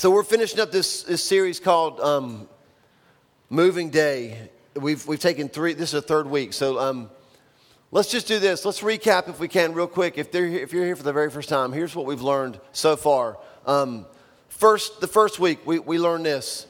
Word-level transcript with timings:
So 0.00 0.10
we're 0.10 0.22
finishing 0.22 0.60
up 0.60 0.72
this, 0.72 1.02
this 1.02 1.22
series 1.22 1.60
called 1.60 2.00
um, 2.00 2.48
Moving 3.50 3.90
Day. 3.90 4.48
We've, 4.74 5.06
we've 5.06 5.20
taken 5.20 5.50
three, 5.50 5.74
this 5.74 5.92
is 5.92 6.00
the 6.00 6.08
third 6.08 6.26
week. 6.26 6.54
So 6.54 6.78
um, 6.78 7.10
let's 7.90 8.10
just 8.10 8.26
do 8.26 8.38
this. 8.38 8.64
Let's 8.64 8.80
recap 8.80 9.28
if 9.28 9.38
we 9.38 9.46
can 9.46 9.74
real 9.74 9.86
quick. 9.86 10.16
If, 10.16 10.32
they're, 10.32 10.46
if 10.46 10.72
you're 10.72 10.86
here 10.86 10.96
for 10.96 11.02
the 11.02 11.12
very 11.12 11.30
first 11.30 11.50
time, 11.50 11.70
here's 11.70 11.94
what 11.94 12.06
we've 12.06 12.22
learned 12.22 12.58
so 12.72 12.96
far. 12.96 13.36
Um, 13.66 14.06
first, 14.48 15.02
the 15.02 15.06
first 15.06 15.38
week, 15.38 15.66
we, 15.66 15.78
we 15.78 15.98
learned 15.98 16.24
this. 16.24 16.66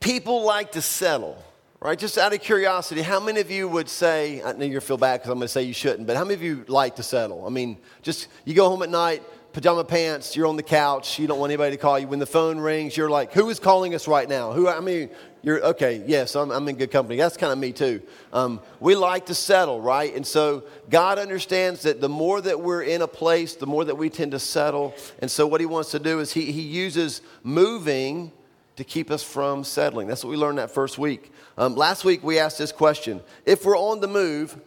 People 0.00 0.44
like 0.44 0.72
to 0.72 0.82
settle, 0.82 1.42
right? 1.80 1.98
Just 1.98 2.18
out 2.18 2.34
of 2.34 2.42
curiosity, 2.42 3.00
how 3.00 3.18
many 3.18 3.40
of 3.40 3.50
you 3.50 3.66
would 3.66 3.88
say, 3.88 4.42
I 4.42 4.52
know 4.52 4.66
you 4.66 4.78
feel 4.80 4.98
bad 4.98 5.20
because 5.20 5.30
I'm 5.30 5.38
going 5.38 5.46
to 5.46 5.48
say 5.48 5.62
you 5.62 5.72
shouldn't, 5.72 6.06
but 6.06 6.18
how 6.18 6.24
many 6.24 6.34
of 6.34 6.42
you 6.42 6.66
like 6.68 6.96
to 6.96 7.02
settle? 7.02 7.46
I 7.46 7.48
mean, 7.48 7.78
just 8.02 8.28
you 8.44 8.52
go 8.52 8.68
home 8.68 8.82
at 8.82 8.90
night, 8.90 9.22
pajama 9.52 9.84
pants, 9.84 10.36
you're 10.36 10.46
on 10.46 10.56
the 10.56 10.62
couch, 10.62 11.18
you 11.18 11.26
don't 11.26 11.38
want 11.38 11.50
anybody 11.50 11.76
to 11.76 11.82
call 11.82 11.98
you. 11.98 12.06
When 12.06 12.18
the 12.18 12.26
phone 12.26 12.58
rings, 12.58 12.96
you're 12.96 13.10
like, 13.10 13.32
who 13.32 13.50
is 13.50 13.58
calling 13.58 13.94
us 13.94 14.06
right 14.06 14.28
now? 14.28 14.52
Who, 14.52 14.68
I 14.68 14.80
mean, 14.80 15.10
you're, 15.42 15.64
okay, 15.64 16.04
yes, 16.06 16.36
I'm, 16.36 16.50
I'm 16.50 16.68
in 16.68 16.76
good 16.76 16.90
company. 16.90 17.16
That's 17.16 17.36
kind 17.36 17.52
of 17.52 17.58
me 17.58 17.72
too. 17.72 18.02
Um, 18.32 18.60
we 18.78 18.94
like 18.94 19.26
to 19.26 19.34
settle, 19.34 19.80
right? 19.80 20.14
And 20.14 20.26
so 20.26 20.64
God 20.88 21.18
understands 21.18 21.82
that 21.82 22.00
the 22.00 22.08
more 22.08 22.40
that 22.40 22.60
we're 22.60 22.82
in 22.82 23.02
a 23.02 23.08
place, 23.08 23.54
the 23.54 23.66
more 23.66 23.84
that 23.84 23.94
we 23.94 24.10
tend 24.10 24.32
to 24.32 24.38
settle. 24.38 24.94
And 25.20 25.30
so 25.30 25.46
what 25.46 25.60
he 25.60 25.66
wants 25.66 25.90
to 25.92 25.98
do 25.98 26.20
is 26.20 26.32
he, 26.32 26.52
he 26.52 26.62
uses 26.62 27.22
moving 27.42 28.32
to 28.76 28.84
keep 28.84 29.10
us 29.10 29.22
from 29.22 29.64
settling. 29.64 30.08
That's 30.08 30.22
what 30.22 30.30
we 30.30 30.36
learned 30.36 30.58
that 30.58 30.70
first 30.70 30.98
week. 30.98 31.32
Um, 31.58 31.74
last 31.74 32.04
week 32.04 32.22
we 32.22 32.38
asked 32.38 32.58
this 32.58 32.72
question 32.72 33.20
If 33.44 33.64
we're 33.64 33.78
on 33.78 34.00
the 34.00 34.08
move, 34.08 34.58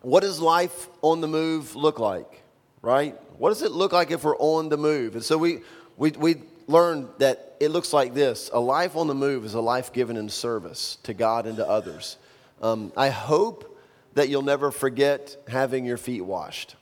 what 0.00 0.20
does 0.20 0.40
life 0.40 0.88
on 1.02 1.20
the 1.20 1.28
move 1.28 1.74
look 1.74 1.98
like? 1.98 2.42
Right? 2.82 3.16
What 3.38 3.50
does 3.50 3.62
it 3.62 3.72
look 3.72 3.92
like 3.92 4.10
if 4.10 4.24
we're 4.24 4.36
on 4.36 4.68
the 4.68 4.76
move? 4.76 5.14
And 5.14 5.24
so 5.24 5.38
we, 5.38 5.60
we, 5.96 6.10
we 6.12 6.36
learned 6.66 7.08
that 7.18 7.56
it 7.60 7.70
looks 7.70 7.92
like 7.92 8.14
this 8.14 8.50
a 8.52 8.60
life 8.60 8.96
on 8.96 9.06
the 9.06 9.14
move 9.14 9.44
is 9.44 9.54
a 9.54 9.60
life 9.60 9.92
given 9.92 10.16
in 10.16 10.28
service 10.28 10.98
to 11.04 11.14
God 11.14 11.46
and 11.46 11.56
to 11.56 11.66
others. 11.66 12.16
Um, 12.60 12.92
I 12.96 13.10
hope 13.10 13.76
that 14.14 14.28
you'll 14.28 14.42
never 14.42 14.70
forget 14.70 15.36
having 15.48 15.84
your 15.84 15.96
feet 15.96 16.22
washed. 16.22 16.76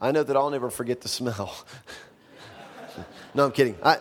I 0.00 0.12
know 0.12 0.22
that 0.22 0.36
I'll 0.36 0.50
never 0.50 0.70
forget 0.70 1.00
the 1.00 1.08
smell. 1.08 1.56
no, 3.34 3.46
I'm 3.46 3.52
kidding. 3.52 3.76
I, 3.82 3.98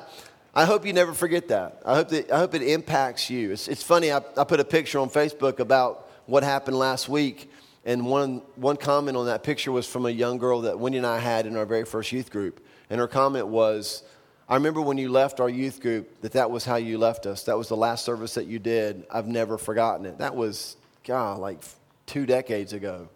I 0.54 0.66
hope 0.66 0.86
you 0.86 0.94
never 0.94 1.14
forget 1.14 1.50
that. 1.50 1.82
I 1.86 1.96
hope, 1.96 2.10
that, 2.10 2.32
I 2.32 2.38
hope 2.38 2.54
it 2.54 2.62
impacts 2.62 3.30
you. 3.30 3.52
It's, 3.52 3.68
it's 3.68 3.84
funny, 3.84 4.12
I, 4.12 4.22
I 4.38 4.44
put 4.44 4.60
a 4.60 4.66
picture 4.66 5.00
on 5.00 5.10
Facebook 5.10 5.60
about 5.60 6.10
what 6.26 6.44
happened 6.44 6.78
last 6.78 7.08
week 7.08 7.50
and 7.86 8.06
one, 8.08 8.42
one 8.56 8.78
comment 8.78 9.16
on 9.16 9.28
that 9.28 9.44
picture 9.44 9.72
was 9.72 9.86
from 9.86 10.08
a 10.08 10.10
young 10.10 10.40
girl 10.40 10.62
that 10.62 10.80
Wendy 10.80 10.98
and 10.98 11.06
I 11.06 11.20
had 11.20 11.46
in 11.46 11.56
our 11.56 11.68
very 11.68 11.86
first 11.86 12.12
youth 12.12 12.32
group. 12.32 12.66
And 12.90 13.00
her 13.00 13.08
comment 13.08 13.48
was, 13.48 14.04
I 14.50 14.56
remember 14.56 14.82
when 14.82 14.98
you 14.98 15.10
left 15.10 15.40
our 15.40 15.50
youth 15.50 15.82
group 15.82 16.22
that 16.22 16.32
that 16.32 16.50
was 16.50 16.66
how 16.66 16.78
you 16.78 16.98
left 16.98 17.28
us. 17.28 17.44
That 17.44 17.58
was 17.58 17.68
the 17.68 17.78
last 17.78 18.04
service 18.04 18.34
that 18.34 18.48
you 18.48 18.58
did. 18.58 19.06
I've 19.12 19.28
never 19.28 19.60
forgotten 19.60 20.08
it. 20.08 20.18
That 20.18 20.36
was, 20.36 20.78
God, 21.04 21.40
like 21.40 21.60
two 22.08 22.26
decades 22.26 22.74
ago. 22.74 23.08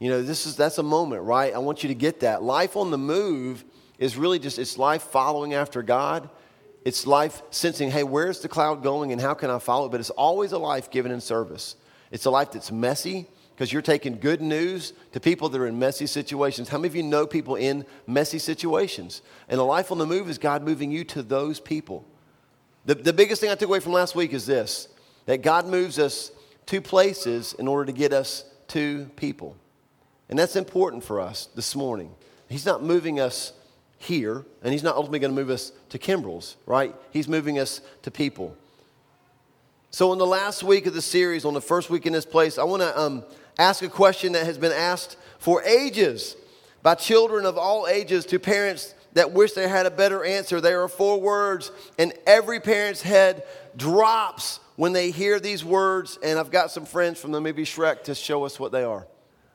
You 0.00 0.10
know, 0.10 0.22
this 0.22 0.44
is, 0.44 0.56
that's 0.56 0.78
a 0.78 0.82
moment, 0.82 1.22
right? 1.22 1.54
I 1.54 1.58
want 1.58 1.84
you 1.84 1.88
to 1.88 1.94
get 1.94 2.20
that. 2.20 2.42
Life 2.42 2.76
on 2.76 2.90
the 2.90 2.98
move 2.98 3.64
is 3.98 4.16
really 4.16 4.40
just, 4.40 4.58
it's 4.58 4.76
life 4.76 5.02
following 5.02 5.54
after 5.54 5.82
God. 5.82 6.28
It's 6.84 7.06
life 7.06 7.42
sensing, 7.50 7.90
hey, 7.90 8.02
where's 8.02 8.40
the 8.40 8.48
cloud 8.48 8.82
going 8.82 9.12
and 9.12 9.20
how 9.20 9.34
can 9.34 9.50
I 9.50 9.60
follow 9.60 9.86
it? 9.86 9.90
But 9.90 10.00
it's 10.00 10.10
always 10.10 10.50
a 10.50 10.58
life 10.58 10.90
given 10.90 11.12
in 11.12 11.20
service. 11.20 11.76
It's 12.10 12.26
a 12.26 12.30
life 12.30 12.52
that's 12.52 12.70
messy 12.70 13.28
because 13.56 13.72
you're 13.72 13.80
taking 13.80 14.18
good 14.18 14.42
news 14.42 14.92
to 15.12 15.18
people 15.18 15.48
that 15.48 15.58
are 15.58 15.66
in 15.66 15.78
messy 15.78 16.06
situations. 16.06 16.68
How 16.68 16.76
many 16.76 16.88
of 16.88 16.96
you 16.96 17.02
know 17.02 17.26
people 17.26 17.56
in 17.56 17.86
messy 18.06 18.38
situations? 18.38 19.22
And 19.48 19.58
the 19.58 19.64
life 19.64 19.90
on 19.90 19.96
the 19.96 20.04
move 20.04 20.28
is 20.28 20.36
God 20.36 20.62
moving 20.62 20.90
you 20.90 21.04
to 21.04 21.22
those 21.22 21.58
people. 21.58 22.04
The, 22.84 22.96
the 22.96 23.14
biggest 23.14 23.40
thing 23.40 23.48
I 23.48 23.54
took 23.54 23.70
away 23.70 23.80
from 23.80 23.92
last 23.92 24.14
week 24.14 24.34
is 24.34 24.44
this 24.44 24.88
that 25.24 25.40
God 25.40 25.66
moves 25.66 25.98
us 25.98 26.32
to 26.66 26.82
places 26.82 27.54
in 27.58 27.66
order 27.66 27.86
to 27.86 27.92
get 27.92 28.12
us 28.12 28.44
to 28.68 29.06
people. 29.16 29.56
And 30.28 30.38
that's 30.38 30.54
important 30.54 31.02
for 31.02 31.18
us 31.18 31.48
this 31.54 31.74
morning. 31.74 32.14
He's 32.50 32.66
not 32.66 32.82
moving 32.82 33.20
us 33.20 33.54
here, 33.96 34.44
and 34.62 34.72
He's 34.72 34.82
not 34.82 34.96
ultimately 34.96 35.20
going 35.20 35.34
to 35.34 35.40
move 35.40 35.48
us 35.48 35.72
to 35.88 35.98
Kimbrell's, 35.98 36.56
right? 36.66 36.94
He's 37.10 37.26
moving 37.26 37.58
us 37.58 37.80
to 38.02 38.10
people. 38.10 38.54
So, 39.90 40.12
in 40.12 40.18
the 40.18 40.26
last 40.26 40.62
week 40.62 40.84
of 40.84 40.92
the 40.92 41.00
series, 41.00 41.46
on 41.46 41.54
the 41.54 41.60
first 41.62 41.88
week 41.88 42.04
in 42.04 42.12
this 42.12 42.26
place, 42.26 42.58
I 42.58 42.64
want 42.64 42.82
to 42.82 43.00
um, 43.00 43.24
ask 43.58 43.82
a 43.82 43.88
question 43.88 44.32
that 44.32 44.46
has 44.46 44.58
been 44.58 44.72
asked 44.72 45.16
for 45.38 45.62
ages 45.62 46.36
by 46.82 46.94
children 46.94 47.46
of 47.46 47.58
all 47.58 47.86
ages 47.86 48.26
to 48.26 48.38
parents 48.38 48.94
that 49.14 49.32
wish 49.32 49.52
they 49.52 49.66
had 49.66 49.86
a 49.86 49.90
better 49.90 50.24
answer. 50.24 50.60
There 50.60 50.82
are 50.82 50.88
four 50.88 51.20
words, 51.20 51.72
and 51.98 52.12
every 52.26 52.60
parent's 52.60 53.00
head 53.00 53.44
drops 53.76 54.60
when 54.76 54.92
they 54.92 55.10
hear 55.10 55.40
these 55.40 55.64
words. 55.64 56.18
And 56.22 56.38
I've 56.38 56.50
got 56.50 56.70
some 56.70 56.84
friends 56.84 57.18
from 57.18 57.32
the 57.32 57.40
movie 57.40 57.64
Shrek 57.64 58.04
to 58.04 58.14
show 58.14 58.44
us 58.44 58.60
what 58.60 58.72
they 58.72 58.84
are. 58.84 59.06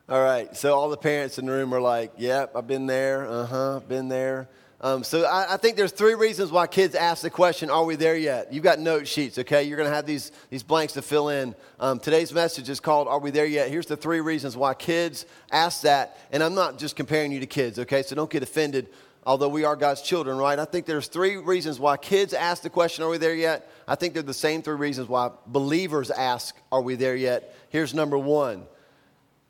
All 0.09 0.21
right, 0.21 0.55
so 0.57 0.73
all 0.73 0.89
the 0.89 0.97
parents 0.97 1.37
in 1.37 1.45
the 1.45 1.51
room 1.51 1.73
are 1.73 1.79
like, 1.79 2.11
Yep, 2.17 2.55
I've 2.55 2.67
been 2.67 2.87
there. 2.87 3.25
Uh 3.27 3.45
huh, 3.45 3.79
been 3.87 4.09
there. 4.09 4.49
Um, 4.83 5.03
so 5.03 5.25
I, 5.25 5.53
I, 5.53 5.57
think 5.57 5.77
there's 5.77 5.91
three 5.91 6.15
reasons 6.15 6.51
why 6.51 6.65
kids 6.65 6.95
ask 6.95 7.21
the 7.21 7.29
question, 7.29 7.69
are 7.69 7.85
we 7.85 7.95
there 7.95 8.15
yet? 8.15 8.51
You've 8.51 8.63
got 8.63 8.79
note 8.79 9.07
sheets, 9.07 9.37
okay? 9.37 9.61
You're 9.61 9.77
going 9.77 9.87
to 9.87 9.95
have 9.95 10.07
these, 10.07 10.31
these 10.49 10.63
blanks 10.63 10.93
to 10.93 11.03
fill 11.03 11.29
in. 11.29 11.53
Um, 11.79 11.99
today's 11.99 12.33
message 12.33 12.67
is 12.67 12.79
called, 12.79 13.07
Are 13.07 13.19
We 13.19 13.29
There 13.29 13.45
Yet? 13.45 13.69
Here's 13.69 13.85
the 13.85 13.95
three 13.95 14.21
reasons 14.21 14.57
why 14.57 14.73
kids 14.73 15.27
ask 15.51 15.81
that. 15.81 16.17
And 16.31 16.41
I'm 16.41 16.55
not 16.55 16.79
just 16.79 16.95
comparing 16.95 17.31
you 17.31 17.39
to 17.41 17.45
kids, 17.45 17.77
okay? 17.77 18.01
So 18.01 18.15
don't 18.15 18.29
get 18.31 18.41
offended, 18.41 18.87
although 19.23 19.49
we 19.49 19.65
are 19.65 19.75
God's 19.75 20.01
children, 20.01 20.39
right? 20.39 20.57
I 20.57 20.65
think 20.65 20.87
there's 20.87 21.07
three 21.07 21.37
reasons 21.37 21.79
why 21.79 21.95
kids 21.97 22.33
ask 22.33 22.63
the 22.63 22.69
question, 22.71 23.03
Are 23.03 23.09
we 23.09 23.19
there 23.19 23.35
yet? 23.35 23.69
I 23.87 23.93
think 23.93 24.15
they're 24.15 24.23
the 24.23 24.33
same 24.33 24.63
three 24.63 24.77
reasons 24.77 25.07
why 25.07 25.29
believers 25.45 26.09
ask, 26.09 26.55
Are 26.71 26.81
we 26.81 26.95
there 26.95 27.15
yet? 27.15 27.55
Here's 27.69 27.93
number 27.93 28.17
one 28.17 28.65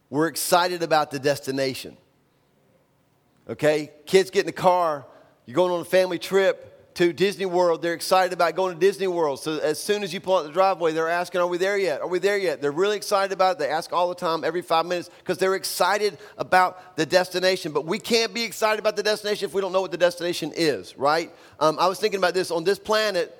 we're 0.10 0.28
excited 0.28 0.84
about 0.84 1.10
the 1.10 1.20
destination. 1.20 1.96
Okay? 3.50 3.92
Kids 4.06 4.30
get 4.30 4.42
in 4.42 4.46
the 4.48 4.52
car 4.52 5.06
you're 5.46 5.56
going 5.56 5.72
on 5.72 5.82
a 5.82 5.86
family 5.86 6.20
trip 6.20 6.72
to 6.96 7.14
Disney 7.14 7.46
World. 7.46 7.82
They're 7.82 7.94
excited 7.94 8.34
about 8.34 8.56
going 8.56 8.74
to 8.74 8.80
Disney 8.80 9.08
World. 9.08 9.40
So 9.40 9.60
as 9.60 9.82
soon 9.82 10.04
as 10.04 10.14
you 10.14 10.20
pull 10.20 10.38
out 10.38 10.44
the 10.44 10.52
driveway, 10.52 10.92
they're 10.92 11.10
asking, 11.10 11.42
Are 11.42 11.48
we 11.48 11.58
there 11.58 11.78
yet? 11.78 12.02
Are 12.02 12.08
we 12.08 12.20
there 12.20 12.38
yet? 12.38 12.62
They're 12.62 12.72
really 12.72 12.98
excited 12.98 13.32
about 13.32 13.54
it. 13.54 13.60
They 13.60 13.70
ask 13.70 13.94
all 13.94 14.10
the 14.10 14.16
time, 14.16 14.44
every 14.44 14.62
five 14.62 14.86
minutes, 14.86 15.10
because 15.20 15.38
they're 15.38 15.56
excited 15.56 16.18
about 16.38 16.98
the 16.98 17.06
destination. 17.06 17.72
But 17.72 17.86
we 17.86 18.00
can't 18.00 18.34
be 18.34 18.44
excited 18.44 18.80
about 18.80 18.96
the 18.96 19.04
destination 19.04 19.46
if 19.46 19.54
we 19.54 19.62
don't 19.62 19.72
know 19.72 19.82
what 19.82 19.92
the 19.92 19.98
destination 19.98 20.52
is, 20.56 20.98
right? 20.98 21.32
Um, 21.60 21.78
I 21.80 21.88
was 21.88 22.00
thinking 22.00 22.18
about 22.18 22.34
this 22.34 22.52
on 22.52 22.64
this 22.64 22.80
planet. 22.80 23.38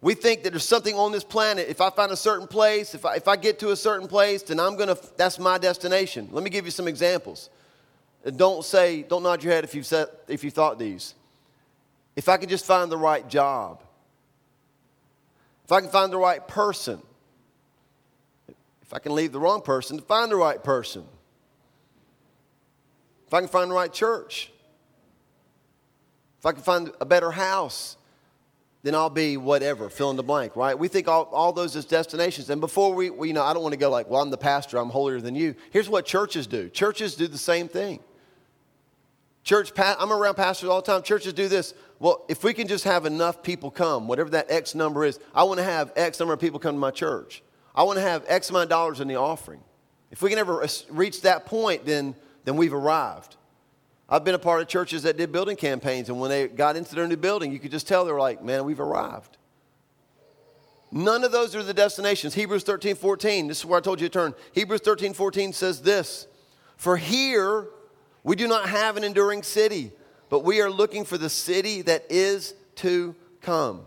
We 0.00 0.14
think 0.14 0.44
that 0.44 0.50
there's 0.50 0.64
something 0.64 0.94
on 0.94 1.10
this 1.10 1.24
planet. 1.24 1.68
If 1.68 1.80
I 1.80 1.90
find 1.90 2.12
a 2.12 2.16
certain 2.16 2.46
place, 2.46 2.94
if 2.94 3.04
I, 3.04 3.16
if 3.16 3.26
I 3.26 3.34
get 3.34 3.58
to 3.60 3.72
a 3.72 3.76
certain 3.76 4.06
place, 4.06 4.44
then 4.44 4.60
I'm 4.60 4.76
going 4.76 4.88
to, 4.88 4.98
that's 5.16 5.40
my 5.40 5.58
destination. 5.58 6.28
Let 6.30 6.44
me 6.44 6.50
give 6.50 6.64
you 6.64 6.70
some 6.70 6.86
examples. 6.86 7.50
Don't 8.36 8.64
say, 8.64 9.02
don't 9.02 9.24
nod 9.24 9.42
your 9.42 9.52
head 9.52 9.64
if 9.64 9.74
you've, 9.74 9.86
said, 9.86 10.06
if 10.28 10.44
you 10.44 10.52
thought 10.52 10.78
these 10.78 11.14
if 12.18 12.28
I 12.28 12.36
can 12.36 12.48
just 12.48 12.64
find 12.64 12.90
the 12.90 12.96
right 12.96 13.28
job, 13.28 13.80
if 15.64 15.70
I 15.70 15.80
can 15.80 15.88
find 15.88 16.12
the 16.12 16.18
right 16.18 16.46
person, 16.48 17.00
if 18.82 18.92
I 18.92 18.98
can 18.98 19.14
leave 19.14 19.30
the 19.30 19.38
wrong 19.38 19.62
person 19.62 19.98
to 19.98 20.02
find 20.02 20.28
the 20.28 20.34
right 20.34 20.62
person, 20.64 21.04
if 23.28 23.32
I 23.32 23.38
can 23.38 23.48
find 23.48 23.70
the 23.70 23.74
right 23.76 23.92
church, 23.92 24.50
if 26.40 26.44
I 26.44 26.50
can 26.50 26.62
find 26.62 26.90
a 27.00 27.06
better 27.06 27.30
house, 27.30 27.96
then 28.82 28.96
I'll 28.96 29.10
be 29.10 29.36
whatever, 29.36 29.88
fill 29.88 30.10
in 30.10 30.16
the 30.16 30.24
blank, 30.24 30.56
right? 30.56 30.76
We 30.76 30.88
think 30.88 31.06
all, 31.06 31.26
all 31.26 31.52
those 31.52 31.76
as 31.76 31.84
destinations. 31.84 32.50
And 32.50 32.60
before 32.60 32.92
we, 32.94 33.10
we, 33.10 33.28
you 33.28 33.34
know, 33.34 33.44
I 33.44 33.52
don't 33.52 33.62
want 33.62 33.74
to 33.74 33.78
go 33.78 33.90
like, 33.90 34.10
well, 34.10 34.22
I'm 34.22 34.30
the 34.30 34.36
pastor, 34.36 34.78
I'm 34.78 34.90
holier 34.90 35.20
than 35.20 35.36
you. 35.36 35.54
Here's 35.70 35.88
what 35.88 36.04
churches 36.04 36.48
do 36.48 36.68
churches 36.68 37.14
do 37.14 37.28
the 37.28 37.38
same 37.38 37.68
thing. 37.68 38.00
Church, 39.48 39.72
I'm 39.78 40.12
around 40.12 40.34
pastors 40.34 40.68
all 40.68 40.82
the 40.82 40.92
time. 40.92 41.02
Churches 41.02 41.32
do 41.32 41.48
this. 41.48 41.72
Well, 42.00 42.24
if 42.28 42.44
we 42.44 42.54
can 42.54 42.68
just 42.68 42.84
have 42.84 43.06
enough 43.06 43.42
people 43.42 43.70
come, 43.70 44.06
whatever 44.06 44.30
that 44.30 44.50
X 44.50 44.74
number 44.74 45.04
is, 45.04 45.18
I 45.34 45.42
want 45.44 45.58
to 45.58 45.64
have 45.64 45.92
X 45.96 46.20
number 46.20 46.32
of 46.32 46.40
people 46.40 46.60
come 46.60 46.74
to 46.74 46.80
my 46.80 46.92
church. 46.92 47.42
I 47.74 47.82
want 47.82 47.96
to 47.96 48.02
have 48.02 48.24
X 48.28 48.50
amount 48.50 48.64
of 48.64 48.68
dollars 48.68 49.00
in 49.00 49.08
the 49.08 49.16
offering. 49.16 49.60
If 50.10 50.22
we 50.22 50.30
can 50.30 50.38
ever 50.38 50.66
reach 50.90 51.22
that 51.22 51.46
point, 51.46 51.84
then, 51.84 52.14
then 52.44 52.56
we've 52.56 52.72
arrived. 52.72 53.36
I've 54.08 54.24
been 54.24 54.34
a 54.34 54.38
part 54.38 54.62
of 54.62 54.68
churches 54.68 55.02
that 55.02 55.16
did 55.16 55.32
building 55.32 55.56
campaigns, 55.56 56.08
and 56.08 56.18
when 56.18 56.30
they 56.30 56.48
got 56.48 56.76
into 56.76 56.94
their 56.94 57.06
new 57.06 57.16
building, 57.16 57.52
you 57.52 57.58
could 57.58 57.70
just 57.70 57.86
tell 57.86 58.04
they 58.04 58.12
were 58.12 58.20
like, 58.20 58.42
man, 58.42 58.64
we've 58.64 58.80
arrived. 58.80 59.36
None 60.90 61.24
of 61.24 61.32
those 61.32 61.54
are 61.54 61.62
the 61.62 61.74
destinations. 61.74 62.32
Hebrews 62.32 62.62
13, 62.62 62.94
14, 62.94 63.48
this 63.48 63.58
is 63.58 63.66
where 63.66 63.78
I 63.78 63.82
told 63.82 64.00
you 64.00 64.08
to 64.08 64.12
turn. 64.12 64.34
Hebrews 64.52 64.80
13, 64.80 65.12
14 65.12 65.52
says 65.52 65.82
this 65.82 66.26
For 66.76 66.96
here 66.96 67.68
we 68.24 68.36
do 68.36 68.48
not 68.48 68.68
have 68.68 68.96
an 68.96 69.04
enduring 69.04 69.42
city, 69.42 69.92
but 70.28 70.40
we 70.40 70.60
are 70.60 70.70
looking 70.70 71.04
for 71.04 71.18
the 71.18 71.30
city 71.30 71.82
that 71.82 72.04
is 72.10 72.54
to 72.76 73.14
come. 73.40 73.84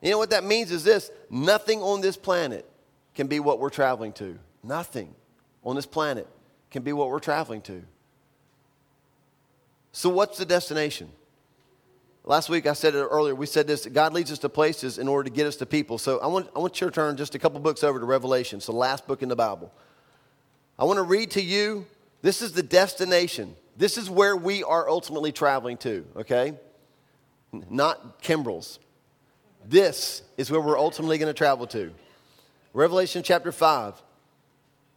You 0.00 0.10
know 0.10 0.18
what 0.18 0.30
that 0.30 0.44
means 0.44 0.72
is 0.72 0.84
this 0.84 1.10
nothing 1.30 1.80
on 1.80 2.00
this 2.00 2.16
planet 2.16 2.68
can 3.14 3.26
be 3.26 3.40
what 3.40 3.58
we're 3.58 3.70
traveling 3.70 4.12
to. 4.14 4.38
Nothing 4.62 5.14
on 5.64 5.76
this 5.76 5.86
planet 5.86 6.26
can 6.70 6.82
be 6.82 6.92
what 6.92 7.08
we're 7.08 7.20
traveling 7.20 7.60
to. 7.62 7.82
So, 9.92 10.08
what's 10.08 10.38
the 10.38 10.44
destination? 10.44 11.10
Last 12.24 12.48
week 12.48 12.66
I 12.66 12.72
said 12.72 12.94
it 12.94 12.98
earlier. 12.98 13.34
We 13.34 13.46
said 13.46 13.66
this 13.66 13.86
God 13.86 14.12
leads 14.12 14.32
us 14.32 14.38
to 14.40 14.48
places 14.48 14.98
in 14.98 15.06
order 15.06 15.28
to 15.28 15.34
get 15.34 15.46
us 15.46 15.56
to 15.56 15.66
people. 15.66 15.98
So, 15.98 16.18
I 16.18 16.26
want, 16.26 16.50
I 16.56 16.58
want 16.58 16.80
you 16.80 16.86
to 16.88 16.92
turn 16.92 17.16
just 17.16 17.34
a 17.34 17.38
couple 17.38 17.60
books 17.60 17.84
over 17.84 18.00
to 18.00 18.04
Revelation. 18.04 18.56
It's 18.58 18.66
the 18.66 18.72
last 18.72 19.06
book 19.06 19.22
in 19.22 19.28
the 19.28 19.36
Bible. 19.36 19.72
I 20.78 20.84
want 20.84 20.96
to 20.96 21.02
read 21.02 21.30
to 21.32 21.42
you 21.42 21.86
this 22.22 22.42
is 22.42 22.52
the 22.52 22.62
destination. 22.62 23.54
This 23.76 23.96
is 23.96 24.10
where 24.10 24.36
we 24.36 24.62
are 24.62 24.88
ultimately 24.88 25.32
traveling 25.32 25.76
to, 25.78 26.06
okay? 26.16 26.54
Not 27.70 28.22
Kimbrell's. 28.22 28.78
This 29.64 30.22
is 30.36 30.50
where 30.50 30.60
we're 30.60 30.78
ultimately 30.78 31.18
going 31.18 31.32
to 31.32 31.36
travel 31.36 31.66
to. 31.68 31.92
Revelation 32.74 33.22
chapter 33.22 33.52
5, 33.52 34.02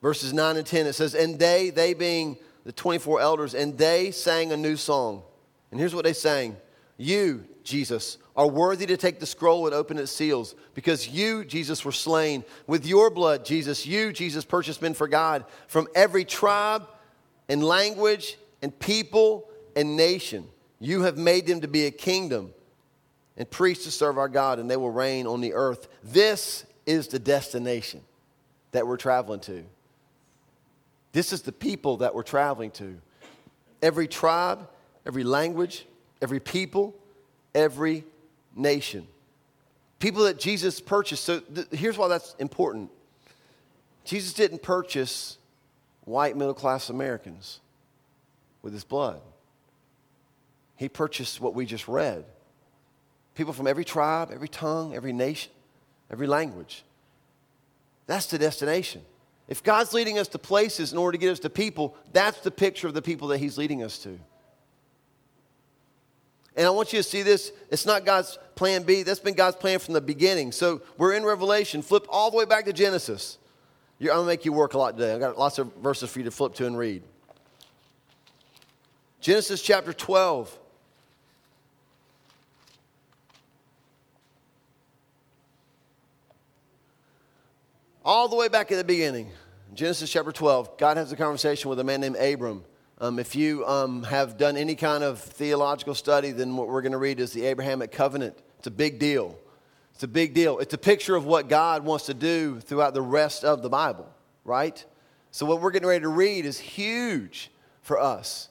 verses 0.02 0.34
9 0.34 0.58
and 0.58 0.66
10, 0.66 0.88
it 0.88 0.94
says, 0.94 1.14
And 1.14 1.38
they, 1.38 1.70
they 1.70 1.94
being 1.94 2.38
the 2.64 2.72
24 2.72 3.22
elders, 3.22 3.54
and 3.54 3.78
they 3.78 4.12
sang 4.12 4.52
a 4.52 4.58
new 4.58 4.76
song. 4.76 5.24
And 5.72 5.80
here's 5.80 5.94
what 5.94 6.06
they 6.06 6.14
sang 6.14 6.58
You, 6.98 7.46
Jesus, 7.64 8.18
are 8.36 8.48
worthy 8.48 8.86
to 8.88 8.98
take 8.98 9.20
the 9.20 9.26
scroll 9.26 9.68
and 9.68 9.76
open 9.76 9.98
its 9.98 10.12
seals, 10.12 10.56
because 10.74 11.08
you, 11.08 11.46
Jesus, 11.46 11.86
were 11.86 11.92
slain. 11.92 12.44
With 12.66 12.86
your 12.86 13.10
blood, 13.10 13.46
Jesus, 13.46 13.86
you, 13.86 14.12
Jesus, 14.12 14.46
purchased 14.46 14.82
men 14.82 14.94
for 14.94 15.08
God 15.08 15.46
from 15.68 15.88
every 15.96 16.26
tribe 16.26 16.88
and 17.48 17.64
language 17.64 18.38
and 18.66 18.80
people 18.80 19.48
and 19.76 19.96
nation. 19.96 20.48
You 20.80 21.04
have 21.04 21.20
made 21.20 21.46
them 21.46 21.62
to 21.62 21.68
be 21.68 21.86
a 21.86 21.92
kingdom 21.92 22.52
and 23.38 23.48
priests 23.48 23.84
to 23.84 23.92
serve 23.92 24.18
our 24.18 24.28
God, 24.28 24.58
and 24.58 24.68
they 24.68 24.76
will 24.76 24.90
reign 24.90 25.28
on 25.28 25.40
the 25.40 25.54
earth. 25.54 25.88
This 26.04 26.66
is 26.88 27.08
the 27.08 27.20
destination 27.20 28.02
that 28.72 28.88
we're 28.88 28.98
traveling 28.98 29.40
to. 29.42 29.64
This 31.12 31.32
is 31.32 31.44
the 31.44 31.52
people 31.52 31.98
that 31.98 32.16
we're 32.16 32.24
traveling 32.24 32.72
to. 32.72 32.98
Every 33.84 34.08
tribe, 34.08 34.68
every 35.06 35.24
language, 35.24 35.86
every 36.24 36.40
people, 36.40 36.96
every 37.54 38.04
nation. 38.56 39.06
People 40.00 40.24
that 40.24 40.40
Jesus 40.40 40.80
purchased. 40.80 41.24
So 41.24 41.40
th- 41.40 41.68
here's 41.70 42.00
why 42.00 42.08
that's 42.08 42.34
important 42.40 42.90
Jesus 44.06 44.34
didn't 44.34 44.64
purchase 44.64 45.38
white 46.06 46.36
middle 46.36 46.56
class 46.56 46.90
Americans 46.90 47.60
with 48.66 48.74
his 48.74 48.84
blood, 48.84 49.22
he 50.76 50.90
purchased 50.90 51.40
what 51.40 51.54
we 51.54 51.66
just 51.66 51.88
read. 51.88 52.26
People 53.36 53.54
from 53.54 53.68
every 53.68 53.86
tribe, 53.86 54.32
every 54.34 54.48
tongue, 54.48 54.96
every 54.96 55.14
nation, 55.14 55.52
every 56.12 56.26
language. 56.26 56.84
That's 58.08 58.26
the 58.26 58.40
destination. 58.40 59.04
If 59.48 59.62
God's 59.62 59.94
leading 59.94 60.18
us 60.18 60.28
to 60.30 60.40
places 60.40 60.92
in 60.92 60.98
order 60.98 61.16
to 61.16 61.22
get 61.22 61.32
us 61.32 61.40
to 61.42 61.50
people, 61.50 61.96
that's 62.12 62.40
the 62.40 62.50
picture 62.50 62.88
of 62.88 62.96
the 62.96 63.02
people 63.02 63.28
that 63.30 63.38
He's 63.38 63.58
leading 63.58 63.84
us 63.84 64.00
to. 64.00 64.20
And 66.58 66.66
I 66.66 66.72
want 66.72 66.92
you 66.92 67.00
to 67.00 67.04
see 67.04 67.22
this. 67.22 67.52
It's 67.70 67.86
not 67.86 68.04
God's 68.04 68.40
plan 68.56 68.84
B. 68.84 69.04
That's 69.04 69.20
been 69.20 69.36
God's 69.36 69.58
plan 69.58 69.78
from 69.78 69.94
the 69.94 70.02
beginning. 70.02 70.52
So 70.52 70.82
we're 70.98 71.14
in 71.14 71.24
Revelation. 71.24 71.84
Flip 71.84 72.08
all 72.10 72.32
the 72.32 72.38
way 72.38 72.46
back 72.46 72.66
to 72.66 72.74
Genesis. 72.74 73.38
You're, 74.00 74.14
I'm 74.14 74.20
going 74.20 74.26
to 74.26 74.32
make 74.32 74.46
you 74.46 74.54
work 74.54 74.74
a 74.74 74.78
lot 74.78 74.98
today. 74.98 75.14
I've 75.14 75.20
got 75.20 75.38
lots 75.38 75.60
of 75.60 75.72
verses 75.76 76.10
for 76.10 76.20
you 76.20 76.26
to 76.26 76.32
flip 76.32 76.56
to 76.56 76.66
and 76.66 76.78
read. 76.78 77.04
Genesis 79.26 79.60
chapter 79.60 79.92
12. 79.92 80.56
All 88.04 88.28
the 88.28 88.36
way 88.36 88.50
back 88.50 88.72
at 88.72 88.76
the 88.76 88.84
beginning, 88.84 89.32
Genesis 89.74 90.12
chapter 90.12 90.32
12, 90.32 90.78
God 90.78 90.98
has 90.98 91.12
a 91.12 91.16
conversation 91.16 91.72
with 91.72 91.80
a 91.80 91.84
man 91.84 92.02
named 92.02 92.18
Abram. 92.18 92.66
Um, 93.00 93.18
if 93.18 93.36
you 93.36 93.66
um, 93.66 94.04
have 94.04 94.38
done 94.38 94.58
any 94.58 94.76
kind 94.76 95.04
of 95.04 95.20
theological 95.20 95.96
study, 95.96 96.30
then 96.30 96.56
what 96.56 96.68
we're 96.68 96.84
going 96.84 96.92
to 96.92 97.00
read 97.00 97.20
is 97.20 97.34
the 97.34 97.48
Abrahamic 97.48 97.92
covenant. 97.92 98.38
It's 98.60 98.68
a 98.68 98.72
big 98.72 99.00
deal. 99.00 99.40
It's 99.96 100.04
a 100.04 100.08
big 100.08 100.36
deal. 100.36 100.60
It's 100.60 100.76
a 100.76 100.78
picture 100.78 101.16
of 101.16 101.26
what 101.26 101.50
God 101.50 101.84
wants 101.84 102.06
to 102.06 102.14
do 102.14 102.60
throughout 102.60 102.94
the 102.94 103.02
rest 103.02 103.44
of 103.44 103.64
the 103.64 103.70
Bible, 103.70 104.08
right? 104.44 104.86
So, 105.32 105.48
what 105.48 105.62
we're 105.62 105.72
getting 105.72 105.90
ready 105.90 106.04
to 106.04 106.10
read 106.10 106.46
is 106.46 106.60
huge 106.60 107.50
for 107.82 108.00
us. 108.00 108.50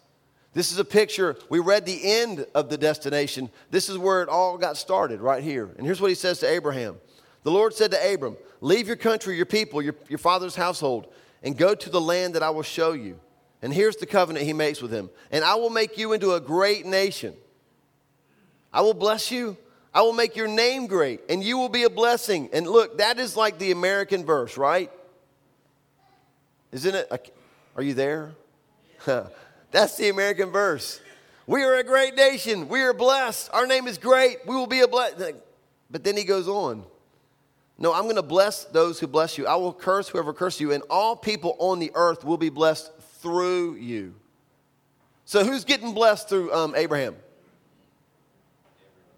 This 0.55 0.71
is 0.71 0.79
a 0.79 0.85
picture. 0.85 1.37
We 1.49 1.59
read 1.59 1.85
the 1.85 2.01
end 2.03 2.47
of 2.55 2.71
the 2.71 2.79
destination. 2.79 3.51
This 3.71 3.89
is 3.89 3.99
where 3.99 4.23
it 4.23 4.29
all 4.29 4.56
got 4.56 4.77
started, 4.77 5.21
right 5.21 5.43
here. 5.43 5.69
And 5.77 5.85
here's 5.85 6.01
what 6.01 6.11
he 6.11 6.15
says 6.15 6.39
to 6.39 6.49
Abraham 6.49 6.97
The 7.43 7.51
Lord 7.51 7.75
said 7.75 7.91
to 7.91 8.15
Abram, 8.15 8.37
Leave 8.61 8.87
your 8.87 8.97
country, 8.97 9.37
your 9.37 9.47
people, 9.47 9.83
your, 9.83 9.97
your 10.09 10.19
father's 10.19 10.55
household, 10.55 11.09
and 11.43 11.59
go 11.59 11.75
to 11.75 11.91
the 11.91 12.01
land 12.01 12.37
that 12.37 12.43
I 12.43 12.51
will 12.51 12.62
show 12.62 12.93
you. 12.93 13.19
And 13.62 13.75
here's 13.75 13.97
the 13.97 14.06
covenant 14.06 14.47
he 14.47 14.53
makes 14.53 14.81
with 14.81 14.93
him. 14.93 15.11
And 15.31 15.45
I 15.45 15.56
will 15.56 15.71
make 15.71 15.99
you 15.99 16.12
into 16.12 16.33
a 16.35 16.41
great 16.41 16.87
nation. 16.87 17.35
I 18.73 18.83
will 18.83 18.95
bless 18.95 19.31
you. 19.31 19.56
I 19.93 20.03
will 20.03 20.12
make 20.12 20.35
your 20.35 20.49
name 20.49 20.87
great, 20.89 21.21
and 21.29 21.43
you 21.43 21.56
will 21.56 21.69
be 21.69 21.85
a 21.85 21.91
blessing. 21.91 22.51
And 22.53 22.67
look, 22.67 22.99
that 22.99 23.21
is 23.21 23.37
like 23.37 23.59
the 23.59 23.71
American 23.71 24.25
verse, 24.25 24.56
right? 24.56 24.91
Isn't 26.73 26.97
it? 26.97 27.33
Are 27.77 27.83
you 27.83 27.95
there? 27.95 28.33
That's 29.75 29.97
the 29.97 30.09
American 30.09 30.53
verse. 30.53 31.00
We 31.49 31.65
are 31.65 31.75
a 31.75 31.82
great 31.82 32.15
nation. 32.15 32.69
We 32.69 32.82
are 32.82 32.94
blessed. 32.94 33.50
Our 33.53 33.67
name 33.67 33.88
is 33.88 33.99
great. 33.99 34.37
We 34.47 34.55
will 34.55 34.69
be 34.69 34.82
a 34.82 34.87
blessing. 34.87 35.35
But 35.91 36.05
then 36.05 36.17
he 36.17 36.23
goes 36.23 36.47
on. 36.47 36.85
No, 37.76 37.93
I'm 37.93 38.05
going 38.05 38.15
to 38.15 38.23
bless 38.23 38.67
those 38.67 39.00
who 39.00 39.09
bless 39.09 39.37
you. 39.37 39.49
I 39.49 39.56
will 39.56 39.73
curse 39.73 40.09
whoever 40.09 40.32
curses 40.32 40.61
you, 40.61 40.71
and 40.71 40.85
all 40.88 41.17
people 41.17 41.56
on 41.59 41.81
the 41.81 41.91
earth 41.97 42.23
will 42.23 42.37
be 42.37 42.50
blessed 42.50 42.93
through 43.21 43.75
you. 43.75 44.15
So, 45.25 45.44
who's 45.44 45.65
getting 45.65 45.93
blessed 45.93 46.29
through 46.29 46.55
um, 46.55 46.77
Abraham? 46.77 47.17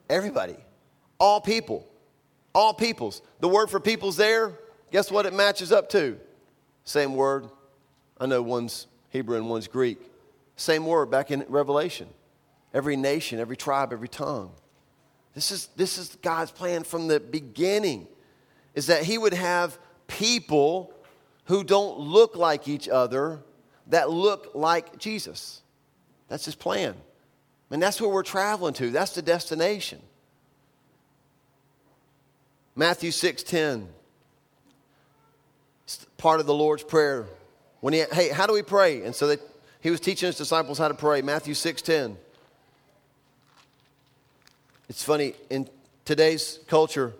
Everybody. 0.09 0.57
All 1.21 1.43
people. 1.43 1.87
All 2.55 2.73
peoples. 2.73 3.21
The 3.41 3.49
word 3.49 3.69
for 3.69 3.79
peoples 3.79 4.17
there, 4.17 4.59
guess 4.91 5.11
what 5.11 5.27
it 5.27 5.35
matches 5.35 5.71
up 5.71 5.91
to? 5.91 6.19
Same 6.85 7.15
word. 7.15 7.51
I 8.19 8.25
know 8.25 8.41
one's 8.41 8.87
Hebrew 9.11 9.37
and 9.37 9.51
one's 9.51 9.69
Greek. 9.69 9.99
Same 10.57 10.87
word 10.87 11.11
back 11.11 11.31
in 11.31 11.45
Revelation. 11.49 12.09
Every 12.75 12.97
nation, 12.97 13.39
every 13.39 13.57
tribe, 13.57 13.93
every 13.93 14.09
tongue. 14.09 14.51
This 15.35 15.51
is, 15.51 15.69
this 15.77 15.99
is 15.99 16.17
God's 16.23 16.51
plan 16.51 16.83
from 16.83 17.09
the 17.09 17.21
beginning 17.21 18.09
is 18.75 18.87
that 18.87 19.05
he 19.05 19.19
would 19.19 19.35
have 19.35 19.79
people 20.07 20.93
who 21.45 21.63
don't 21.63 21.99
look 21.99 22.37
like 22.37 22.69
each 22.69 22.89
other 22.89 23.41
that 23.89 24.11
look 24.11 24.53
like 24.55 24.99
Jesus. 24.99 25.63
That's 26.29 26.45
his 26.45 26.55
plan. 26.55 26.95
And 27.71 27.83
that's 27.83 28.01
where 28.01 28.11
we're 28.11 28.23
traveling 28.23 28.75
to. 28.75 28.91
That's 28.91 29.15
the 29.15 29.23
destination. 29.23 30.01
Matthew 32.75 33.11
6:10. 33.11 33.89
It's 35.85 36.05
part 36.17 36.41
of 36.41 36.47
the 36.47 36.55
Lord's 36.55 36.83
Prayer. 36.83 37.27
When 37.81 37.95
he, 37.95 38.05
hey, 38.13 38.29
how 38.29 38.47
do 38.47 38.53
we 38.53 38.63
pray? 38.63 39.03
And 39.03 39.15
so 39.15 39.27
they, 39.29 39.37
he 39.87 39.91
was 39.91 40.01
teaching 40.01 40.27
his 40.27 40.35
disciples 40.35 40.79
how 40.79 40.89
to 40.89 40.95
pray. 40.95 41.23
Matthew 41.23 41.55
6:10. 41.55 42.17
It's 44.89 45.05
funny, 45.05 45.35
in 45.49 45.71
today's 46.05 46.59
culture, 46.67 47.15